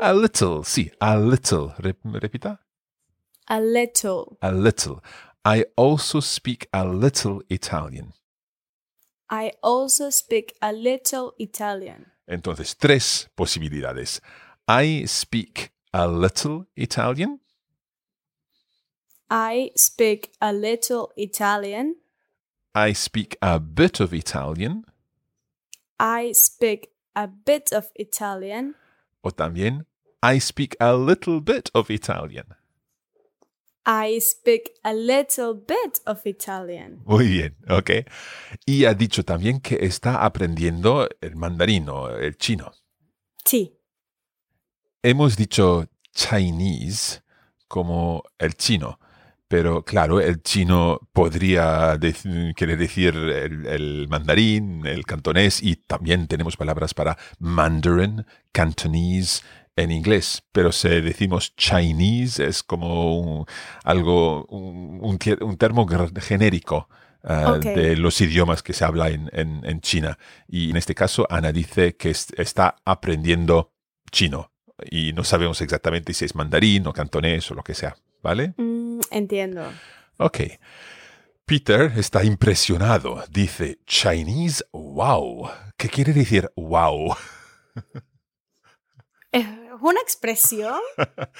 a 0.00 0.12
little. 0.12 0.60
Sí, 0.64 0.90
a 1.00 1.16
little. 1.18 1.72
Rep- 1.78 1.98
repita. 2.20 2.60
a 3.46 3.58
little. 3.60 4.36
A 4.40 4.52
little. 4.52 5.00
I 5.44 5.64
also 5.76 6.20
speak 6.20 6.68
a 6.72 6.84
little 6.84 7.40
Italian. 7.48 8.12
I 9.30 9.52
also 9.62 10.10
speak 10.10 10.54
a 10.62 10.72
little 10.72 11.34
Italian. 11.38 12.06
Entonces, 12.26 12.76
tres 12.76 13.28
posibilidades. 13.34 14.20
I 14.66 15.04
speak 15.06 15.72
a 15.92 16.06
little 16.06 16.66
Italian. 16.76 17.40
I 19.30 19.70
speak 19.76 20.30
a 20.40 20.52
little 20.52 21.12
Italian. 21.16 21.96
I 22.74 22.94
speak 22.94 23.36
a 23.42 23.58
bit 23.58 24.00
of 24.00 24.12
Italian. 24.12 24.84
I 25.98 26.32
speak 26.32 26.90
a 27.14 27.26
bit 27.26 27.72
of 27.72 27.90
Italian. 27.94 28.74
O 29.22 29.30
también, 29.30 29.84
I 30.22 30.38
speak 30.38 30.76
a 30.80 30.94
little 30.94 31.40
bit 31.40 31.70
of 31.74 31.90
Italian. 31.90 32.54
I 33.90 34.20
speak 34.20 34.74
a 34.84 34.92
little 34.92 35.54
bit 35.54 36.00
of 36.04 36.26
Italian. 36.26 37.00
Muy 37.06 37.26
bien, 37.26 37.56
ok. 37.70 37.90
Y 38.66 38.84
ha 38.84 38.92
dicho 38.92 39.24
también 39.24 39.60
que 39.60 39.78
está 39.80 40.22
aprendiendo 40.26 41.08
el 41.22 41.36
mandarín 41.36 41.88
o 41.88 42.10
el 42.10 42.36
chino. 42.36 42.70
Sí, 43.46 43.74
Hemos 45.02 45.36
dicho 45.36 45.86
Chinese 46.12 47.22
como 47.68 48.24
el 48.38 48.54
chino, 48.56 48.98
pero 49.46 49.84
claro, 49.84 50.20
el 50.20 50.42
chino 50.42 50.98
podría 51.12 51.94
dec- 51.96 52.54
querer 52.54 52.76
decir 52.78 53.14
el, 53.14 53.64
el 53.66 54.08
mandarín, 54.08 54.84
el 54.86 55.04
cantonés 55.06 55.62
y 55.62 55.76
también 55.76 56.26
tenemos 56.26 56.56
palabras 56.56 56.94
para 56.94 57.16
mandarin, 57.38 58.26
cantonese 58.52 59.42
en 59.82 59.90
inglés, 59.90 60.42
pero 60.52 60.72
si 60.72 60.88
decimos 60.88 61.54
Chinese 61.56 62.46
es 62.46 62.62
como 62.62 63.18
un- 63.20 63.46
algo, 63.84 64.44
un, 64.46 65.00
un 65.02 65.56
termo 65.56 65.86
genérico. 66.20 66.88
Ok. 67.20 67.64
de 67.64 67.96
los 67.96 68.20
idiomas 68.20 68.62
que 68.62 68.72
se 68.72 68.84
habla 68.84 69.08
en, 69.10 69.28
en- 69.32 69.62
en 69.64 69.80
China. 69.80 70.16
Y 70.46 70.70
en 70.70 70.76
este 70.76 70.94
caso, 70.94 71.26
Ana 71.28 71.52
dice 71.52 71.96
que 71.96 72.10
es- 72.10 72.32
está 72.38 72.76
aprendiendo 72.84 73.72
chino 74.12 74.52
y 74.88 75.12
no 75.12 75.24
sabemos 75.24 75.60
exactamente 75.60 76.14
si 76.14 76.24
es 76.24 76.34
mandarín 76.36 76.86
o 76.86 76.92
cantonés 76.92 77.50
o 77.50 77.54
lo 77.54 77.62
que 77.64 77.74
sea, 77.74 77.96
¿vale? 78.22 78.54
Mm, 78.56 79.00
entiendo. 79.10 79.62
Ok. 80.18 80.38
Peter 81.44 81.92
está 81.96 82.24
impresionado. 82.24 83.22
Dice, 83.30 83.78
Chinese, 83.84 84.64
wow. 84.72 85.50
¿Qué 85.76 85.88
quiere 85.88 86.12
decir 86.12 86.48
wow? 86.56 87.14
¿Es 89.78 89.82
una 89.82 90.00
expresión? 90.00 90.80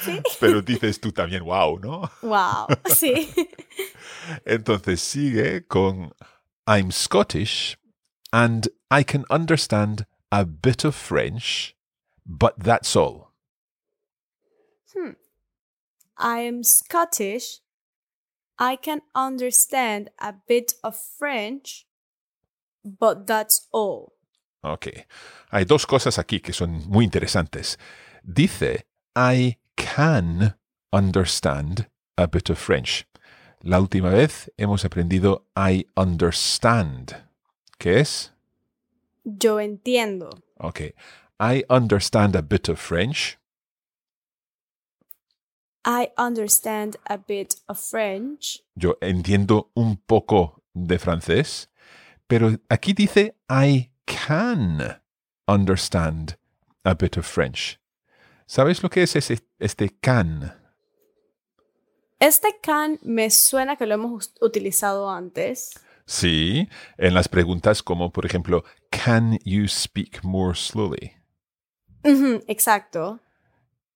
Sí. 0.01 0.23
Pero 0.41 0.63
dices 0.63 1.01
tú 1.01 1.11
también 1.13 1.45
wow, 1.45 1.79
¿no? 1.79 2.11
Wow, 2.23 2.69
sí. 2.95 3.33
Entonces 4.45 5.01
sigue 5.01 5.67
con, 5.67 6.15
I'm 6.67 6.93
Scottish 6.93 7.77
and 8.33 8.69
I 8.91 9.03
can 9.03 9.25
understand 9.29 10.07
a 10.31 10.45
bit 10.45 10.85
of 10.85 10.95
French, 10.95 11.75
but 12.25 12.55
that's 12.63 12.95
all. 12.95 13.29
I 16.19 16.41
am 16.41 16.65
Scottish. 16.65 17.61
I 18.59 18.77
can 18.77 19.03
understand 19.15 20.11
a 20.19 20.35
bit 20.49 20.75
of 20.83 20.97
French, 20.97 21.87
but 22.85 23.27
that's 23.27 23.69
all. 23.73 24.15
Ok. 24.63 24.89
Hay 25.51 25.65
dos 25.65 25.87
cosas 25.87 26.19
aquí 26.19 26.41
que 26.41 26.53
son 26.53 26.83
muy 26.89 27.05
interesantes. 27.05 27.79
Dice, 28.31 28.85
I 29.17 29.57
can 29.77 30.55
understand 30.93 31.87
a 32.19 32.27
bit 32.29 32.51
of 32.51 32.59
French. 32.59 33.07
La 33.63 33.81
última 33.81 34.11
vez 34.11 34.51
hemos 34.59 34.85
aprendido 34.85 35.45
I 35.57 35.87
understand. 35.97 37.25
¿Qué 37.79 38.01
es? 38.01 38.33
Yo 39.25 39.59
entiendo. 39.59 40.31
Ok. 40.59 40.95
I 41.41 41.65
understand 41.71 42.37
a 42.37 42.43
bit 42.43 42.69
of 42.69 42.79
French. 42.79 43.39
I 45.85 46.11
understand 46.19 46.97
a 47.07 47.17
bit 47.17 47.57
of 47.67 47.79
French. 47.79 48.63
Yo 48.77 48.99
entiendo 49.01 49.71
un 49.75 49.97
poco 50.07 50.63
de 50.75 50.99
francés, 50.99 51.69
pero 52.27 52.59
aquí 52.69 52.93
dice 52.93 53.35
I 53.49 53.91
can 54.07 55.01
understand 55.47 56.37
a 56.85 56.95
bit 56.95 57.17
of 57.17 57.25
French. 57.25 57.79
¿Sabes 58.49 58.83
lo 58.83 58.89
que 58.89 59.03
es 59.03 59.15
ese, 59.15 59.41
este 59.59 59.91
can? 60.01 60.59
Este 62.19 62.59
can 62.63 62.99
me 63.03 63.29
suena 63.29 63.77
que 63.77 63.85
lo 63.85 63.93
hemos 63.93 64.33
utilizado 64.41 65.11
antes. 65.11 65.79
Sí, 66.07 66.67
en 66.97 67.13
las 67.13 67.29
preguntas 67.29 67.83
como, 67.83 68.11
por 68.11 68.25
ejemplo, 68.25 68.65
Can 68.89 69.39
you 69.45 69.69
speak 69.69 70.25
more 70.25 70.57
slowly? 70.57 71.13
Exacto. 72.47 73.21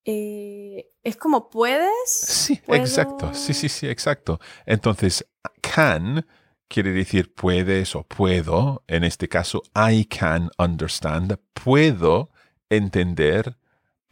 Eh, 0.04 0.86
es 1.02 1.16
como 1.16 1.48
puedes. 1.48 2.10
Sí, 2.10 2.56
¿Puedo? 2.56 2.82
exacto. 2.82 3.32
Sí, 3.32 3.54
sí, 3.54 3.70
sí, 3.70 3.86
exacto. 3.88 4.38
Entonces, 4.66 5.26
can 5.62 6.26
quiere 6.68 6.90
decir 6.90 7.34
puedes 7.34 7.96
o 7.96 8.02
puedo. 8.02 8.84
En 8.86 9.02
este 9.02 9.30
caso, 9.30 9.62
I 9.74 10.04
can 10.04 10.50
understand. 10.58 11.38
Puedo 11.54 12.30
entender 12.68 13.56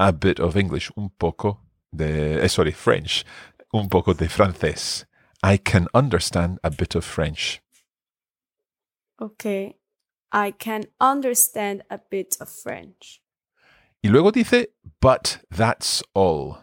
a 0.01 0.13
bit 0.13 0.41
of 0.41 0.57
English, 0.57 0.91
un 0.97 1.11
poco 1.11 1.61
de, 1.93 2.43
eh, 2.43 2.49
sorry, 2.49 2.73
French, 2.73 3.25
un 3.73 3.89
poco 3.89 4.15
de 4.15 4.29
francés. 4.29 5.05
I 5.43 5.59
can 5.59 5.89
understand 5.93 6.59
a 6.65 6.71
bit 6.71 6.95
of 6.95 7.05
French. 7.05 7.61
Ok. 9.21 9.77
I 10.33 10.53
can 10.53 10.85
understand 11.01 11.83
a 11.91 11.99
bit 11.99 12.37
of 12.41 12.49
French. 12.49 13.21
Y 14.03 14.09
luego 14.09 14.31
dice, 14.31 14.69
but 15.01 15.39
that's 15.51 16.03
all. 16.15 16.59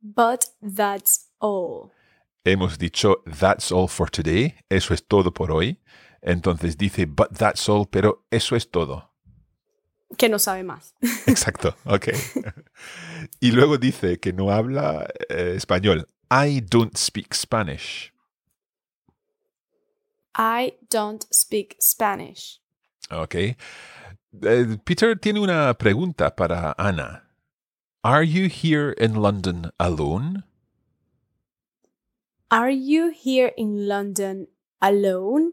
But 0.00 0.46
that's 0.62 1.28
all. 1.38 1.90
Hemos 2.46 2.78
dicho, 2.78 3.16
that's 3.26 3.70
all 3.70 3.88
for 3.88 4.08
today. 4.08 4.54
Eso 4.70 4.94
es 4.94 5.02
todo 5.02 5.32
por 5.32 5.50
hoy. 5.50 5.78
Entonces 6.22 6.78
dice, 6.78 7.04
but 7.04 7.36
that's 7.36 7.68
all, 7.68 7.84
pero 7.84 8.24
eso 8.30 8.56
es 8.56 8.70
todo. 8.70 9.09
Que 10.16 10.28
no 10.28 10.38
sabe 10.38 10.62
más. 10.62 10.94
Exacto, 11.26 11.76
ok. 11.84 12.08
y 13.40 13.52
luego 13.52 13.78
dice 13.78 14.18
que 14.18 14.32
no 14.32 14.50
habla 14.50 15.08
eh, 15.28 15.54
español. 15.56 16.06
I 16.30 16.60
don't 16.60 16.96
speak 16.96 17.34
Spanish. 17.34 18.12
I 20.36 20.74
don't 20.90 21.24
speak 21.32 21.76
Spanish. 21.80 22.60
Ok. 23.10 23.34
Eh, 23.34 23.56
Peter 24.84 25.18
tiene 25.18 25.40
una 25.40 25.74
pregunta 25.74 26.34
para 26.34 26.74
Ana. 26.78 27.24
Are 28.02 28.24
you 28.24 28.48
here 28.48 28.94
in 28.98 29.14
London 29.20 29.72
alone? 29.78 30.44
Are 32.50 32.70
you 32.70 33.10
here 33.12 33.52
in 33.56 33.86
London 33.86 34.48
alone? 34.80 35.52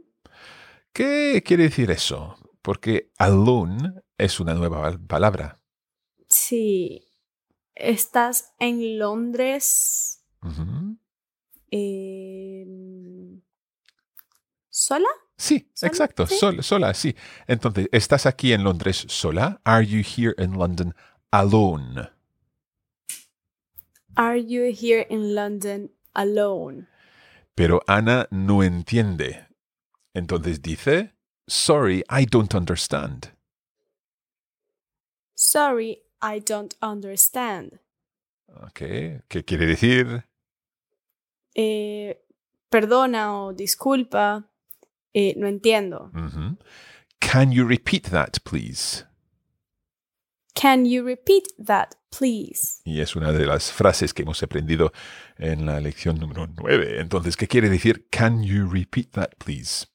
¿Qué 0.93 1.43
quiere 1.43 1.63
decir 1.63 1.91
eso? 1.91 2.37
Porque 2.61 3.11
alone 3.19 4.01
es 4.17 4.39
una 4.39 4.53
nueva 4.53 4.81
pal- 4.91 5.05
palabra. 5.07 5.59
Sí. 6.29 7.03
¿Estás 7.75 8.53
en 8.59 8.97
Londres 8.97 10.23
sola? 14.69 15.07
Sí, 15.37 15.69
¿Sola? 15.73 15.87
exacto, 15.91 16.25
Sí. 16.25 16.35
sol- 16.37 16.63
sola, 16.63 16.93
sí. 16.93 17.15
Entonces, 17.45 17.87
¿estás 17.91 18.25
aquí 18.25 18.53
en 18.53 18.63
Londres 18.63 19.05
sola? 19.07 19.61
Are 19.63 19.85
you 19.85 19.99
here 20.01 20.33
in 20.39 20.57
London 20.57 20.95
alone? 21.31 22.09
Are 24.15 24.41
you 24.43 24.63
here 24.73 25.05
in 25.09 25.35
London 25.35 25.91
alone? 26.13 26.87
Pero 27.53 27.81
Ana 27.87 28.27
no 28.31 28.63
entiende. 28.63 29.45
Entonces 30.15 30.61
dice, 30.63 31.13
sorry, 31.47 32.03
I 32.09 32.25
don't 32.25 32.55
understand. 32.55 33.33
Sorry, 35.37 36.01
I 36.19 36.39
don't 36.39 36.73
understand. 36.81 37.79
Ok, 38.47 38.81
¿qué 39.27 39.43
quiere 39.45 39.67
decir? 39.67 40.25
Eh, 41.53 42.19
perdona 42.69 43.43
o 43.43 43.53
disculpa, 43.53 44.49
eh, 45.13 45.35
no 45.37 45.47
entiendo. 45.47 46.11
Can 47.19 47.51
you 47.51 47.67
repeat 47.67 48.09
that, 48.09 48.39
please? 48.43 49.05
Can 50.55 50.85
you 50.87 51.03
repeat 51.03 51.49
that, 51.63 51.89
please? 52.09 52.81
Y 52.83 53.01
es 53.01 53.15
una 53.15 53.31
de 53.31 53.45
las 53.45 53.71
frases 53.71 54.15
que 54.15 54.23
hemos 54.23 54.41
aprendido 54.41 54.91
en 55.37 55.67
la 55.67 55.79
lección 55.79 56.17
número 56.17 56.47
9. 56.47 56.99
Entonces, 56.99 57.37
¿qué 57.37 57.47
quiere 57.47 57.69
decir? 57.69 58.07
Can 58.09 58.41
you 58.41 58.67
repeat 58.67 59.11
that, 59.11 59.35
please? 59.37 59.85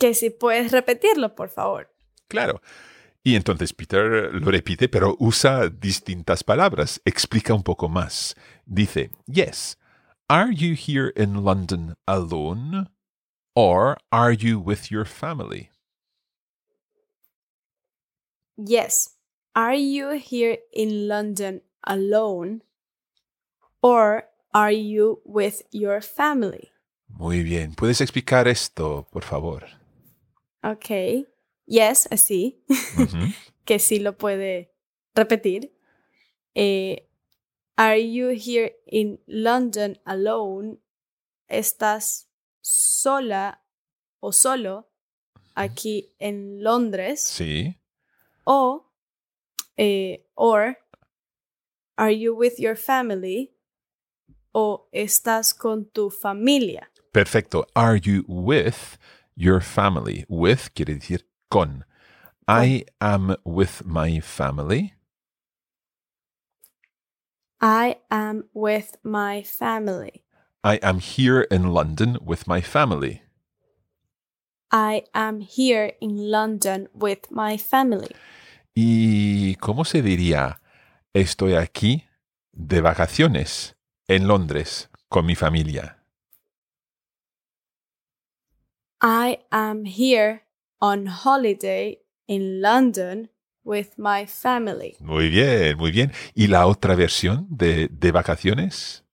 Que 0.00 0.14
si 0.14 0.30
puedes 0.30 0.72
repetirlo, 0.72 1.36
por 1.36 1.50
favor. 1.50 1.88
Claro. 2.26 2.60
Y 3.24 3.36
entonces 3.36 3.72
Peter 3.72 4.34
lo 4.34 4.50
repite, 4.50 4.88
pero 4.88 5.16
usa 5.20 5.68
distintas 5.68 6.42
palabras. 6.42 7.00
Explica 7.04 7.54
un 7.54 7.62
poco 7.62 7.88
más. 7.88 8.34
Dice, 8.66 9.10
yes, 9.26 9.78
are 10.28 10.52
you 10.52 10.74
here 10.74 11.12
in 11.14 11.44
London 11.44 11.94
alone? 12.06 12.88
Or 13.54 13.98
are 14.10 14.32
you 14.32 14.58
with 14.58 14.90
your 14.90 15.04
family? 15.04 15.70
Yes. 18.56 19.16
Are 19.54 19.74
you 19.74 20.12
here 20.12 20.58
in 20.72 21.06
London 21.06 21.60
alone? 21.84 22.62
Or 23.82 24.24
are 24.54 24.72
you 24.72 25.20
with 25.24 25.62
your 25.70 26.00
family? 26.00 26.70
Muy 27.08 27.42
bien. 27.42 27.74
¿Puedes 27.74 28.00
explicar 28.00 28.48
esto, 28.48 29.06
por 29.12 29.22
favor? 29.22 29.64
Ok. 30.64 31.26
Yes, 31.72 32.06
así. 32.10 32.62
Ujú. 32.98 33.32
que 33.64 33.78
sí 33.78 33.98
lo 33.98 34.18
puede 34.18 34.74
repetir. 35.14 35.72
Eh, 36.54 37.08
are 37.76 37.96
you 37.96 38.28
here 38.28 38.76
in 38.86 39.18
London 39.26 39.98
alone? 40.04 40.80
¿Estás 41.48 42.28
sola 42.60 43.64
o 44.20 44.32
solo 44.32 44.90
aquí 45.54 46.14
en 46.18 46.62
Londres? 46.62 47.22
Sí. 47.22 47.80
O, 48.44 48.92
eh, 49.78 50.26
or, 50.34 50.76
are 51.96 52.12
you 52.14 52.34
with 52.36 52.58
your 52.58 52.76
family? 52.76 53.56
O 54.52 54.90
estás 54.92 55.54
con 55.54 55.86
tu 55.86 56.10
familia. 56.10 56.90
Perfecto. 57.12 57.64
Are 57.74 57.98
you 57.98 58.24
with 58.28 58.98
your 59.34 59.62
family? 59.62 60.26
With 60.28 60.74
quiere 60.74 60.96
decir 60.96 61.31
con. 61.52 61.84
I 62.48 62.86
am 62.98 63.36
with 63.44 63.84
my 63.84 64.20
family. 64.20 64.94
I 67.60 67.96
am 68.10 68.44
with 68.54 68.96
my 69.04 69.42
family. 69.42 70.24
I 70.64 70.80
am 70.82 70.98
here 70.98 71.42
in 71.50 71.74
London 71.74 72.16
with 72.24 72.48
my 72.48 72.62
family. 72.62 73.22
I 74.72 75.04
am 75.14 75.40
here 75.40 75.92
in 76.00 76.30
London 76.30 76.88
with 76.94 77.30
my 77.30 77.58
family. 77.58 78.16
¿Y 78.74 79.56
cómo 79.56 79.84
se 79.84 80.00
diría? 80.00 80.58
Estoy 81.12 81.54
aquí 81.54 82.08
de 82.52 82.80
vacaciones 82.80 83.76
en 84.08 84.26
Londres 84.26 84.88
con 85.10 85.26
mi 85.26 85.34
familia. 85.34 85.98
I 89.02 89.40
am 89.50 89.84
here 89.84 90.44
on 90.82 91.06
holiday 91.06 91.96
in 92.26 92.60
London 92.60 93.30
with 93.64 93.90
my 93.96 94.26
family. 94.26 94.96
Muy 94.98 95.28
bien, 95.30 95.76
muy 95.78 95.92
bien. 95.92 96.10
¿Y 96.34 96.48
la 96.48 96.66
otra 96.66 96.96
versión 96.96 97.46
de, 97.48 97.88
de 97.88 98.10
vacaciones 98.10 99.04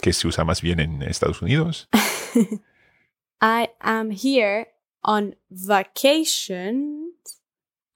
que 0.00 0.14
se 0.14 0.26
usa 0.26 0.44
más 0.44 0.62
bien 0.62 0.80
en 0.80 1.02
Estados 1.02 1.42
Unidos? 1.42 1.88
I 3.42 3.68
am 3.80 4.10
here 4.10 4.68
on 5.02 5.36
vacation 5.50 7.12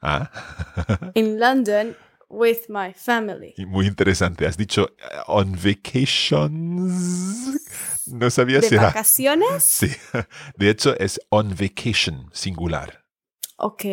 Ah, 0.03 0.31
in 1.15 1.39
London 1.39 1.97
with 2.29 2.69
my 2.69 2.93
family. 2.93 3.55
y 3.57 3.65
muy 3.67 3.87
interesante. 3.87 4.47
Has 4.47 4.57
dicho 4.57 4.89
eh, 4.99 5.21
on 5.29 5.53
vacations. 6.53 7.61
No 8.07 8.29
sabía 8.31 8.61
¿De 8.61 8.69
si 8.69 8.75
era. 8.75 8.87
vacaciones? 8.89 9.63
Sí. 9.65 9.89
De 10.57 10.71
hecho, 10.71 10.95
es 10.99 11.21
on 11.31 11.51
vacation, 11.51 12.29
singular. 12.33 13.02
Ok. 13.63 13.85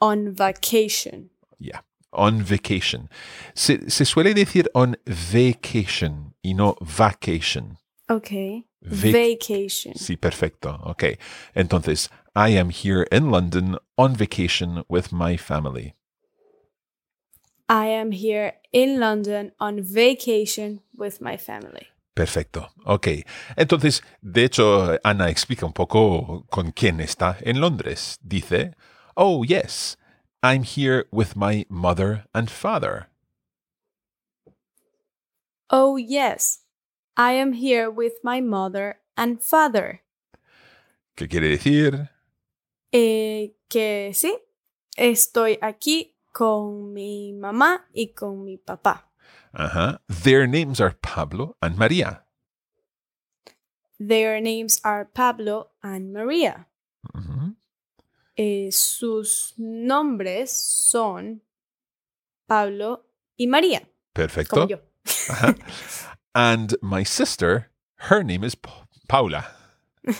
On 0.00 0.32
vacation. 0.32 1.30
Yeah, 1.58 1.80
On 2.12 2.40
vacation. 2.42 3.08
Se, 3.54 3.88
se 3.90 4.04
suele 4.04 4.32
decir 4.34 4.66
on 4.74 4.96
vacation 5.06 6.34
y 6.42 6.54
no 6.54 6.76
vacation. 6.80 7.76
Ok. 8.08 8.30
Vac- 8.80 9.12
Vacation. 9.12 9.94
Sí, 9.96 10.16
perfecto. 10.16 10.78
Ok. 10.84 11.18
Entonces, 11.54 12.08
I 12.36 12.50
am 12.56 12.70
here 12.70 13.06
in 13.10 13.30
London 13.30 13.76
on 13.96 14.14
vacation 14.14 14.84
with 14.88 15.12
my 15.12 15.36
family. 15.36 15.94
I 17.68 17.88
am 17.88 18.12
here 18.12 18.54
in 18.72 18.98
London 19.00 19.52
on 19.60 19.82
vacation 19.82 20.80
with 20.96 21.20
my 21.20 21.36
family. 21.36 21.88
Perfecto. 22.18 22.66
Ok. 22.84 23.06
Entonces, 23.56 24.02
de 24.20 24.42
hecho, 24.42 24.98
Ana 25.04 25.30
explica 25.30 25.64
un 25.64 25.72
poco 25.72 26.44
con 26.50 26.72
quién 26.72 26.98
está 26.98 27.36
en 27.42 27.60
Londres. 27.60 28.18
Dice, 28.20 28.74
Oh, 29.14 29.44
yes, 29.44 29.96
I'm 30.42 30.64
here 30.64 31.06
with 31.12 31.36
my 31.36 31.64
mother 31.70 32.26
and 32.34 32.50
father. 32.50 33.08
Oh, 35.70 35.96
yes, 35.96 36.64
I 37.16 37.34
am 37.34 37.52
here 37.52 37.88
with 37.88 38.14
my 38.24 38.40
mother 38.40 38.98
and 39.16 39.40
father. 39.40 40.02
¿Qué 41.14 41.28
quiere 41.28 41.50
decir? 41.50 42.10
Eh, 42.90 43.54
que 43.68 44.10
sí, 44.12 44.36
estoy 44.96 45.56
aquí 45.62 46.16
con 46.32 46.92
mi 46.92 47.32
mamá 47.32 47.86
y 47.92 48.08
con 48.12 48.42
mi 48.42 48.56
papá. 48.56 49.07
Ajá. 49.54 49.98
Their 50.08 50.46
names 50.46 50.80
are 50.80 50.94
Pablo 51.02 51.56
and 51.62 51.76
Maria. 51.76 52.22
Their 53.98 54.40
names 54.40 54.80
are 54.84 55.06
Pablo 55.06 55.70
and 55.82 56.12
Maria. 56.12 56.66
Ujú. 57.14 57.54
Eh, 58.36 58.70
sus 58.70 59.54
nombres 59.58 60.50
son 60.52 61.40
Pablo 62.46 63.04
y 63.36 63.46
María, 63.46 63.82
Perfecto. 64.14 64.54
como 64.54 64.68
yo. 64.68 64.76
Uh-huh. 64.76 65.32
Ajá. 65.32 65.54
And 66.34 66.76
my 66.82 67.02
sister, 67.02 67.70
her 68.10 68.22
name 68.22 68.44
is 68.44 68.54
Pa- 68.54 68.86
Paula. 69.08 69.46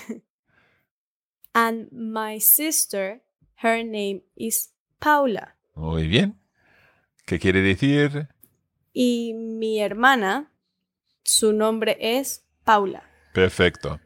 And 1.55 1.91
my 1.93 2.39
sister, 2.39 3.21
her 3.63 3.83
name 3.85 4.23
is 4.37 4.69
Paula. 5.01 5.55
Muy 5.77 6.09
bien. 6.09 6.35
¿Qué 7.27 7.39
quiere 7.39 7.63
decir? 7.63 8.29
Y 9.01 9.33
mi 9.33 9.79
hermana, 9.81 10.51
su 11.23 11.53
nombre 11.53 11.97
es 12.01 12.45
Paula. 12.65 13.05
Perfecto. 13.33 14.01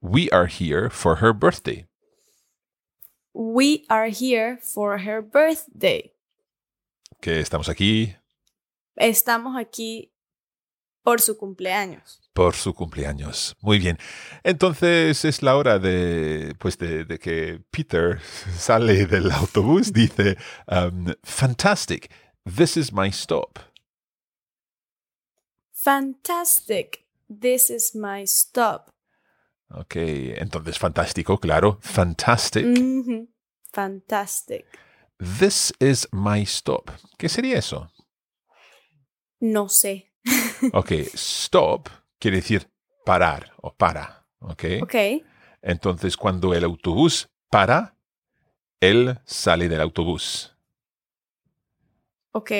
We 0.00 0.28
are 0.30 0.46
here 0.46 0.88
for 0.90 1.16
her 1.20 1.32
birthday. 1.34 1.88
We 3.32 3.84
are 3.88 4.08
here 4.08 4.58
for 4.62 5.00
her 5.00 5.20
birthday. 5.20 6.12
Que 7.20 7.40
estamos 7.40 7.68
aquí 7.68 8.14
Estamos 8.94 9.56
aquí 9.58 10.12
por 11.02 11.20
su 11.20 11.36
cumpleaños. 11.36 12.20
por 12.32 12.54
su 12.54 12.74
cumpleaños. 12.74 13.56
Muy 13.60 13.80
bien. 13.80 13.98
Entonces 14.44 15.24
es 15.24 15.42
la 15.42 15.56
hora 15.56 15.80
de, 15.80 16.54
pues 16.60 16.78
de, 16.78 17.04
de 17.04 17.18
que 17.18 17.60
Peter 17.72 18.20
sale 18.56 19.06
del 19.06 19.32
autobús. 19.32 19.92
Dice, 19.92 20.36
um, 20.68 21.12
fantastic. 21.24 22.08
This 22.44 22.76
is 22.76 22.92
my 22.92 23.10
stop. 23.10 23.58
Fantastic. 25.72 27.04
This 27.28 27.70
is 27.70 27.94
my 27.94 28.26
stop. 28.26 28.90
Ok, 29.70 29.96
entonces 29.96 30.78
fantástico, 30.78 31.38
claro. 31.38 31.78
Fantastic. 31.80 32.64
Mhm. 32.66 33.28
Fantastic. 33.72 34.66
This 35.18 35.72
is 35.80 36.06
my 36.12 36.42
stop. 36.42 36.90
¿Qué 37.18 37.28
sería 37.28 37.58
eso? 37.58 37.90
No 39.40 39.68
sé. 39.68 40.12
Ok, 40.72 40.92
stop 41.14 41.88
quiere 42.18 42.38
decir 42.38 42.66
parar 43.04 43.52
o 43.60 43.74
para. 43.74 44.26
Ok. 44.40 44.64
Ok. 44.82 44.94
Entonces 45.60 46.16
cuando 46.16 46.54
el 46.54 46.64
autobús 46.64 47.28
para, 47.50 47.96
él 48.80 49.18
sale 49.26 49.68
del 49.68 49.80
autobús. 49.80 50.53
Ok. 52.34 52.50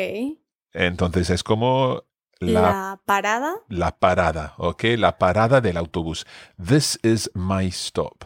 Entonces 0.73 1.31
es 1.31 1.43
como 1.43 2.05
la, 2.39 2.61
La 2.61 3.03
parada. 3.05 3.55
la 3.69 3.99
parada, 3.99 4.55
¿ok? 4.59 4.85
La 4.97 5.19
parada 5.19 5.61
del 5.61 5.77
autobús. 5.77 6.27
This 6.57 6.99
is 7.03 7.31
my 7.35 7.67
stop. 7.69 8.25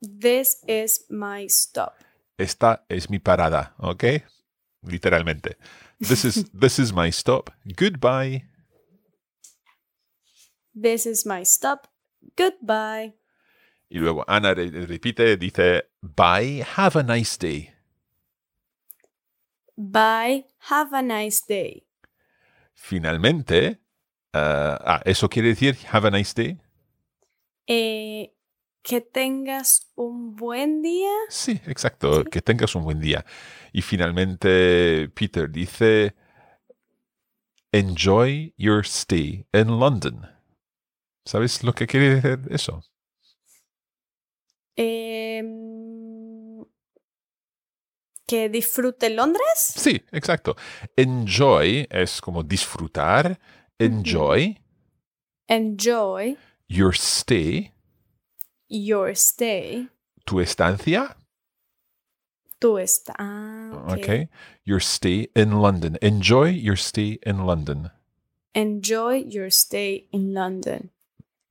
This 0.00 0.58
is 0.66 1.06
my 1.08 1.46
stop. 1.48 1.94
Esta 2.36 2.84
es 2.88 3.08
mi 3.10 3.18
parada, 3.18 3.74
¿ok? 3.78 4.04
Literalmente. 4.82 5.56
This 5.98 6.24
is, 6.24 6.50
this 6.58 6.78
is 6.78 6.92
my 6.92 7.10
stop. 7.10 7.50
Goodbye. 7.64 8.44
This 10.74 11.06
is 11.06 11.24
my 11.24 11.44
stop. 11.44 11.86
Goodbye. 12.36 13.14
Y 13.88 13.98
luego 13.98 14.24
Ana 14.26 14.54
re- 14.54 14.86
repite, 14.86 15.36
dice, 15.36 15.90
bye, 16.00 16.64
have 16.76 16.98
a 16.98 17.02
nice 17.02 17.36
day. 17.38 17.73
Bye. 19.76 20.46
Have 20.70 20.92
a 20.92 21.02
nice 21.02 21.42
day. 21.46 21.86
Finalmente, 22.74 23.80
ah, 24.32 24.78
ah, 24.84 25.02
¿eso 25.04 25.28
quiere 25.28 25.48
decir 25.48 25.76
have 25.92 26.06
a 26.06 26.10
nice 26.10 26.34
day? 26.34 26.58
Eh, 27.66 28.34
que 28.82 29.00
tengas 29.00 29.90
un 29.94 30.36
buen 30.36 30.82
día. 30.82 31.10
Sí, 31.28 31.60
exacto. 31.66 32.24
Que 32.24 32.42
tengas 32.42 32.74
un 32.74 32.84
buen 32.84 33.00
día. 33.00 33.24
Y 33.72 33.80
finalmente 33.80 35.08
Peter 35.14 35.50
dice, 35.50 36.14
enjoy 37.72 38.52
your 38.56 38.84
stay 38.84 39.46
in 39.52 39.80
London. 39.80 40.28
¿Sabes 41.24 41.64
lo 41.64 41.72
que 41.72 41.86
quiere 41.86 42.20
decir 42.20 42.40
eso? 42.50 42.82
Em, 44.76 45.63
que 48.26 48.48
disfrute 48.48 49.10
Londres. 49.10 49.42
Sí, 49.56 50.02
exacto. 50.12 50.56
Enjoy 50.96 51.86
es 51.90 52.20
como 52.20 52.42
disfrutar. 52.42 53.38
Enjoy 53.78 54.60
Enjoy 55.46 56.36
your 56.68 56.94
stay, 56.94 57.72
your 58.68 59.10
stay. 59.14 59.88
tu 60.24 60.40
estancia. 60.40 61.16
Tú 62.58 62.78
estás. 62.78 63.14
Ah, 63.18 63.84
ok. 63.88 63.98
Okay. 63.98 64.28
Your 64.64 64.80
stay 64.80 65.28
in 65.34 65.60
London. 65.60 65.98
Enjoy 66.00 66.48
your 66.50 66.78
stay 66.78 67.18
in 67.26 67.44
London. 67.46 67.90
Enjoy 68.54 69.22
your 69.28 69.50
stay 69.50 70.08
in 70.12 70.32
London. 70.32 70.90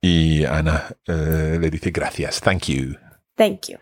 Y 0.02 0.44
Ana 0.44 0.96
eh, 1.06 1.56
le 1.60 1.70
dice 1.70 1.92
gracias. 1.92 2.40
Thank 2.40 2.68
you. 2.68 2.96
Thank 3.36 3.68
you. 3.68 3.78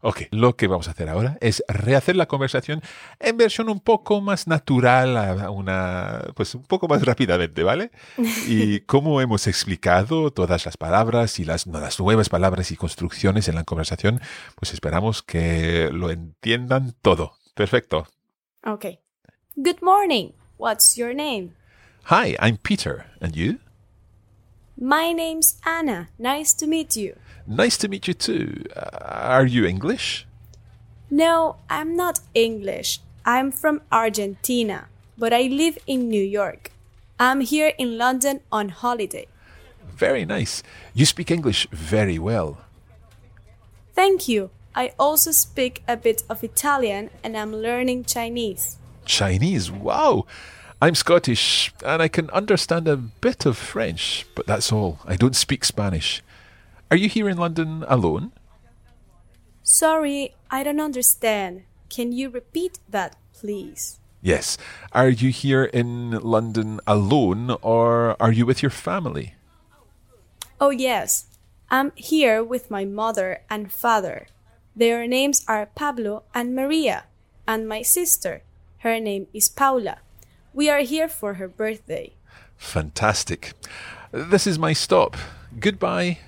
Ok, 0.00 0.22
lo 0.30 0.54
que 0.54 0.68
vamos 0.68 0.86
a 0.86 0.92
hacer 0.92 1.08
ahora 1.08 1.38
es 1.40 1.64
rehacer 1.66 2.14
la 2.14 2.26
conversación 2.26 2.82
en 3.18 3.36
versión 3.36 3.68
un 3.68 3.80
poco 3.80 4.20
más 4.20 4.46
natural, 4.46 5.16
a 5.16 5.50
una, 5.50 6.22
pues 6.36 6.54
un 6.54 6.62
poco 6.62 6.86
más 6.86 7.04
rápidamente, 7.04 7.64
¿vale? 7.64 7.90
Y 8.46 8.80
como 8.80 9.20
hemos 9.20 9.48
explicado 9.48 10.30
todas 10.30 10.66
las 10.66 10.76
palabras 10.76 11.40
y 11.40 11.44
las, 11.44 11.66
nuevas 11.66 12.28
palabras 12.28 12.70
y 12.70 12.76
construcciones 12.76 13.48
en 13.48 13.56
la 13.56 13.64
conversación, 13.64 14.20
pues 14.54 14.72
esperamos 14.72 15.22
que 15.24 15.90
lo 15.92 16.10
entiendan 16.10 16.94
todo. 17.02 17.32
Perfecto. 17.54 18.06
Okay. 18.64 19.00
Good 19.56 19.82
morning. 19.82 20.30
What's 20.58 20.96
your 20.96 21.12
name? 21.12 21.54
Hi, 22.04 22.36
I'm 22.40 22.56
Peter. 22.56 23.06
And 23.20 23.34
you? 23.34 23.58
My 24.80 25.10
name's 25.10 25.56
Anna. 25.66 26.08
Nice 26.20 26.52
to 26.52 26.66
meet 26.68 26.94
you. 26.96 27.16
Nice 27.48 27.76
to 27.78 27.88
meet 27.88 28.06
you 28.06 28.14
too. 28.14 28.64
Uh, 28.76 28.98
are 29.02 29.44
you 29.44 29.66
English? 29.66 30.24
No, 31.10 31.56
I'm 31.68 31.96
not 31.96 32.20
English. 32.32 33.00
I'm 33.26 33.50
from 33.50 33.80
Argentina, 33.90 34.86
but 35.18 35.32
I 35.32 35.42
live 35.42 35.78
in 35.88 36.08
New 36.08 36.22
York. 36.22 36.70
I'm 37.18 37.40
here 37.40 37.72
in 37.76 37.98
London 37.98 38.40
on 38.52 38.68
holiday. 38.68 39.26
Very 39.96 40.24
nice. 40.24 40.62
You 40.94 41.06
speak 41.06 41.32
English 41.32 41.66
very 41.72 42.20
well. 42.20 42.58
Thank 43.94 44.28
you. 44.28 44.50
I 44.76 44.92
also 44.96 45.32
speak 45.32 45.82
a 45.88 45.96
bit 45.96 46.22
of 46.30 46.44
Italian 46.44 47.10
and 47.24 47.36
I'm 47.36 47.52
learning 47.52 48.04
Chinese. 48.04 48.76
Chinese, 49.04 49.72
wow! 49.72 50.26
I'm 50.80 50.94
Scottish 50.94 51.72
and 51.84 52.00
I 52.00 52.06
can 52.06 52.30
understand 52.30 52.86
a 52.86 52.96
bit 52.96 53.44
of 53.46 53.56
French, 53.58 54.26
but 54.36 54.46
that's 54.46 54.70
all. 54.70 55.00
I 55.04 55.16
don't 55.16 55.34
speak 55.34 55.64
Spanish. 55.64 56.22
Are 56.88 56.96
you 56.96 57.08
here 57.08 57.28
in 57.28 57.36
London 57.36 57.84
alone? 57.88 58.30
Sorry, 59.64 60.36
I 60.52 60.62
don't 60.62 60.80
understand. 60.80 61.64
Can 61.90 62.12
you 62.12 62.30
repeat 62.30 62.78
that, 62.88 63.16
please? 63.32 63.98
Yes. 64.22 64.56
Are 64.92 65.08
you 65.08 65.30
here 65.30 65.64
in 65.64 66.12
London 66.12 66.78
alone 66.86 67.56
or 67.60 68.16
are 68.22 68.32
you 68.32 68.46
with 68.46 68.62
your 68.62 68.70
family? 68.70 69.34
Oh, 70.60 70.70
yes. 70.70 71.26
I'm 71.70 71.90
here 71.96 72.44
with 72.44 72.70
my 72.70 72.84
mother 72.84 73.42
and 73.50 73.72
father. 73.72 74.28
Their 74.76 75.08
names 75.08 75.44
are 75.48 75.66
Pablo 75.66 76.22
and 76.34 76.54
Maria, 76.54 77.04
and 77.48 77.68
my 77.68 77.82
sister. 77.82 78.42
Her 78.78 79.00
name 79.00 79.26
is 79.34 79.48
Paula. 79.48 79.98
We 80.58 80.68
are 80.68 80.80
here 80.80 81.06
for 81.06 81.34
her 81.34 81.46
birthday. 81.46 82.14
Fantastic. 82.56 83.52
This 84.10 84.44
is 84.44 84.58
my 84.58 84.72
stop. 84.72 85.16
Goodbye. 85.60 86.18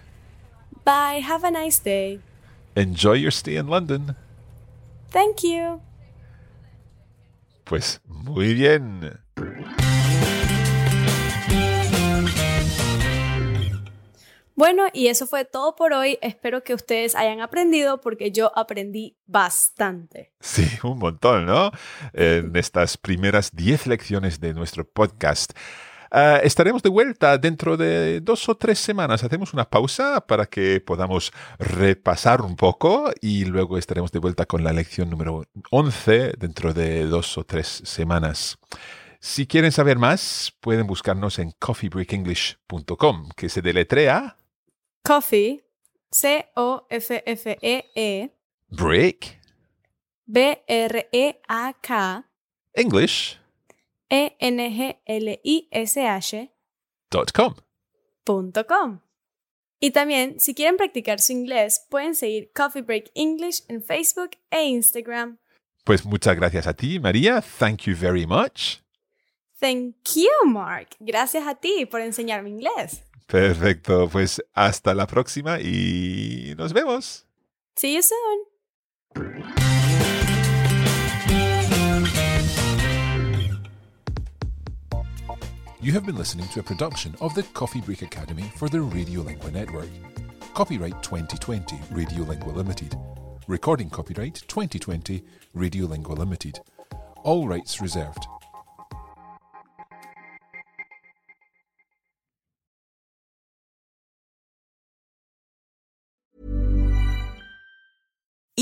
Bye. 0.85 1.19
Have 1.19 1.43
a 1.43 1.51
nice 1.51 1.81
day. 1.81 2.21
Enjoy 2.77 3.15
your 3.15 3.33
stay 3.33 3.57
in 3.57 3.67
London. 3.67 4.15
Thank 5.11 5.43
you. 5.43 5.81
Pues 7.65 7.99
muy 8.07 8.55
bien. 8.55 9.19
Bueno, 14.61 14.83
y 14.93 15.07
eso 15.07 15.27
fue 15.27 15.47
todo 15.47 15.75
por 15.75 15.95
hoy. 15.95 16.19
Espero 16.21 16.63
que 16.63 16.75
ustedes 16.75 17.15
hayan 17.15 17.41
aprendido 17.41 17.99
porque 18.03 18.31
yo 18.31 18.53
aprendí 18.55 19.17
bastante. 19.25 20.35
Sí, 20.39 20.69
un 20.83 20.99
montón, 20.99 21.47
¿no? 21.47 21.71
En 22.13 22.55
estas 22.55 22.99
primeras 22.99 23.53
10 23.57 23.87
lecciones 23.87 24.39
de 24.39 24.53
nuestro 24.53 24.87
podcast. 24.87 25.53
Uh, 26.13 26.45
estaremos 26.45 26.83
de 26.83 26.91
vuelta 26.91 27.39
dentro 27.39 27.79
de 27.79 28.21
dos 28.21 28.51
o 28.51 28.55
tres 28.55 28.79
semanas. 28.79 29.25
Hacemos 29.25 29.55
una 29.55 29.65
pausa 29.65 30.21
para 30.27 30.45
que 30.45 30.83
podamos 30.83 31.33
repasar 31.59 32.43
un 32.43 32.55
poco 32.55 33.11
y 33.23 33.47
luego 33.47 33.79
estaremos 33.79 34.13
de 34.13 34.19
vuelta 34.19 34.45
con 34.45 34.63
la 34.63 34.75
lección 34.75 35.09
número 35.09 35.43
11 35.71 36.35
dentro 36.37 36.75
de 36.75 37.07
dos 37.07 37.39
o 37.39 37.45
tres 37.45 37.81
semanas. 37.87 38.59
Si 39.21 39.47
quieren 39.47 39.73
saber 39.73 39.97
más, 39.97 40.53
pueden 40.61 40.87
buscarnos 40.87 41.39
en 41.39 41.53
coffeebreakenglish.com, 41.59 43.29
que 43.37 43.49
se 43.49 43.63
deletrea 43.63 44.37
Coffee, 45.05 45.63
C-O-F-F-E-E. 46.13 47.85
-E, 47.95 48.31
Break. 48.71 49.41
B-R-E-A-K. 50.27 52.25
English. 52.75 53.37
E-N-G-L-I-S-H. 54.09 54.91
Dot 57.11 57.33
com. 57.33 57.55
Punto 58.25 58.65
com. 58.67 59.01
Y 59.81 59.91
también, 59.93 60.39
si 60.39 60.55
quieren 60.55 60.77
practicar 60.77 61.21
su 61.21 61.33
inglés, 61.33 61.87
pueden 61.89 62.15
seguir 62.15 62.53
Coffee 62.55 62.83
Break 62.83 63.11
English 63.15 63.63
en 63.69 63.83
Facebook 63.83 64.37
e 64.51 64.65
Instagram. 64.65 65.39
Pues 65.85 66.05
muchas 66.05 66.37
gracias 66.37 66.67
a 66.67 66.75
ti, 66.75 67.01
María. 67.01 67.41
Thank 67.41 67.85
you 67.85 67.97
very 67.97 68.27
much. 68.27 68.83
Thank 69.59 69.97
you, 70.15 70.47
Mark. 70.47 70.91
Gracias 71.01 71.47
a 71.47 71.55
ti 71.55 71.87
por 71.87 72.01
enseñarme 72.01 72.51
inglés. 72.51 73.03
Perfecto, 73.31 74.09
pues 74.09 74.43
hasta 74.55 74.93
la 74.93 75.07
próxima 75.07 75.61
y 75.61 76.55
nos 76.59 76.73
vemos. 76.73 77.27
See 77.77 77.95
you 77.95 78.03
soon. 78.03 78.41
You 85.81 85.93
have 85.93 86.05
been 86.05 86.17
listening 86.17 86.49
to 86.49 86.61
a 86.61 86.63
production 86.63 87.15
of 87.21 87.35
the 87.35 87.45
Coffee 87.55 87.81
Break 87.81 88.03
Academy 88.03 88.51
for 88.57 88.69
the 88.69 88.79
Radiolingua 88.79 89.53
Network. 89.53 89.89
Copyright 90.53 91.01
2020 91.03 91.77
Radiolingua 91.93 92.55
Limited. 92.55 92.97
Recording 93.47 93.89
copyright 93.89 94.43
2020 94.49 95.23
Radiolingua 95.55 96.19
Limited. 96.19 96.61
All 97.23 97.47
rights 97.47 97.81
reserved. 97.81 98.27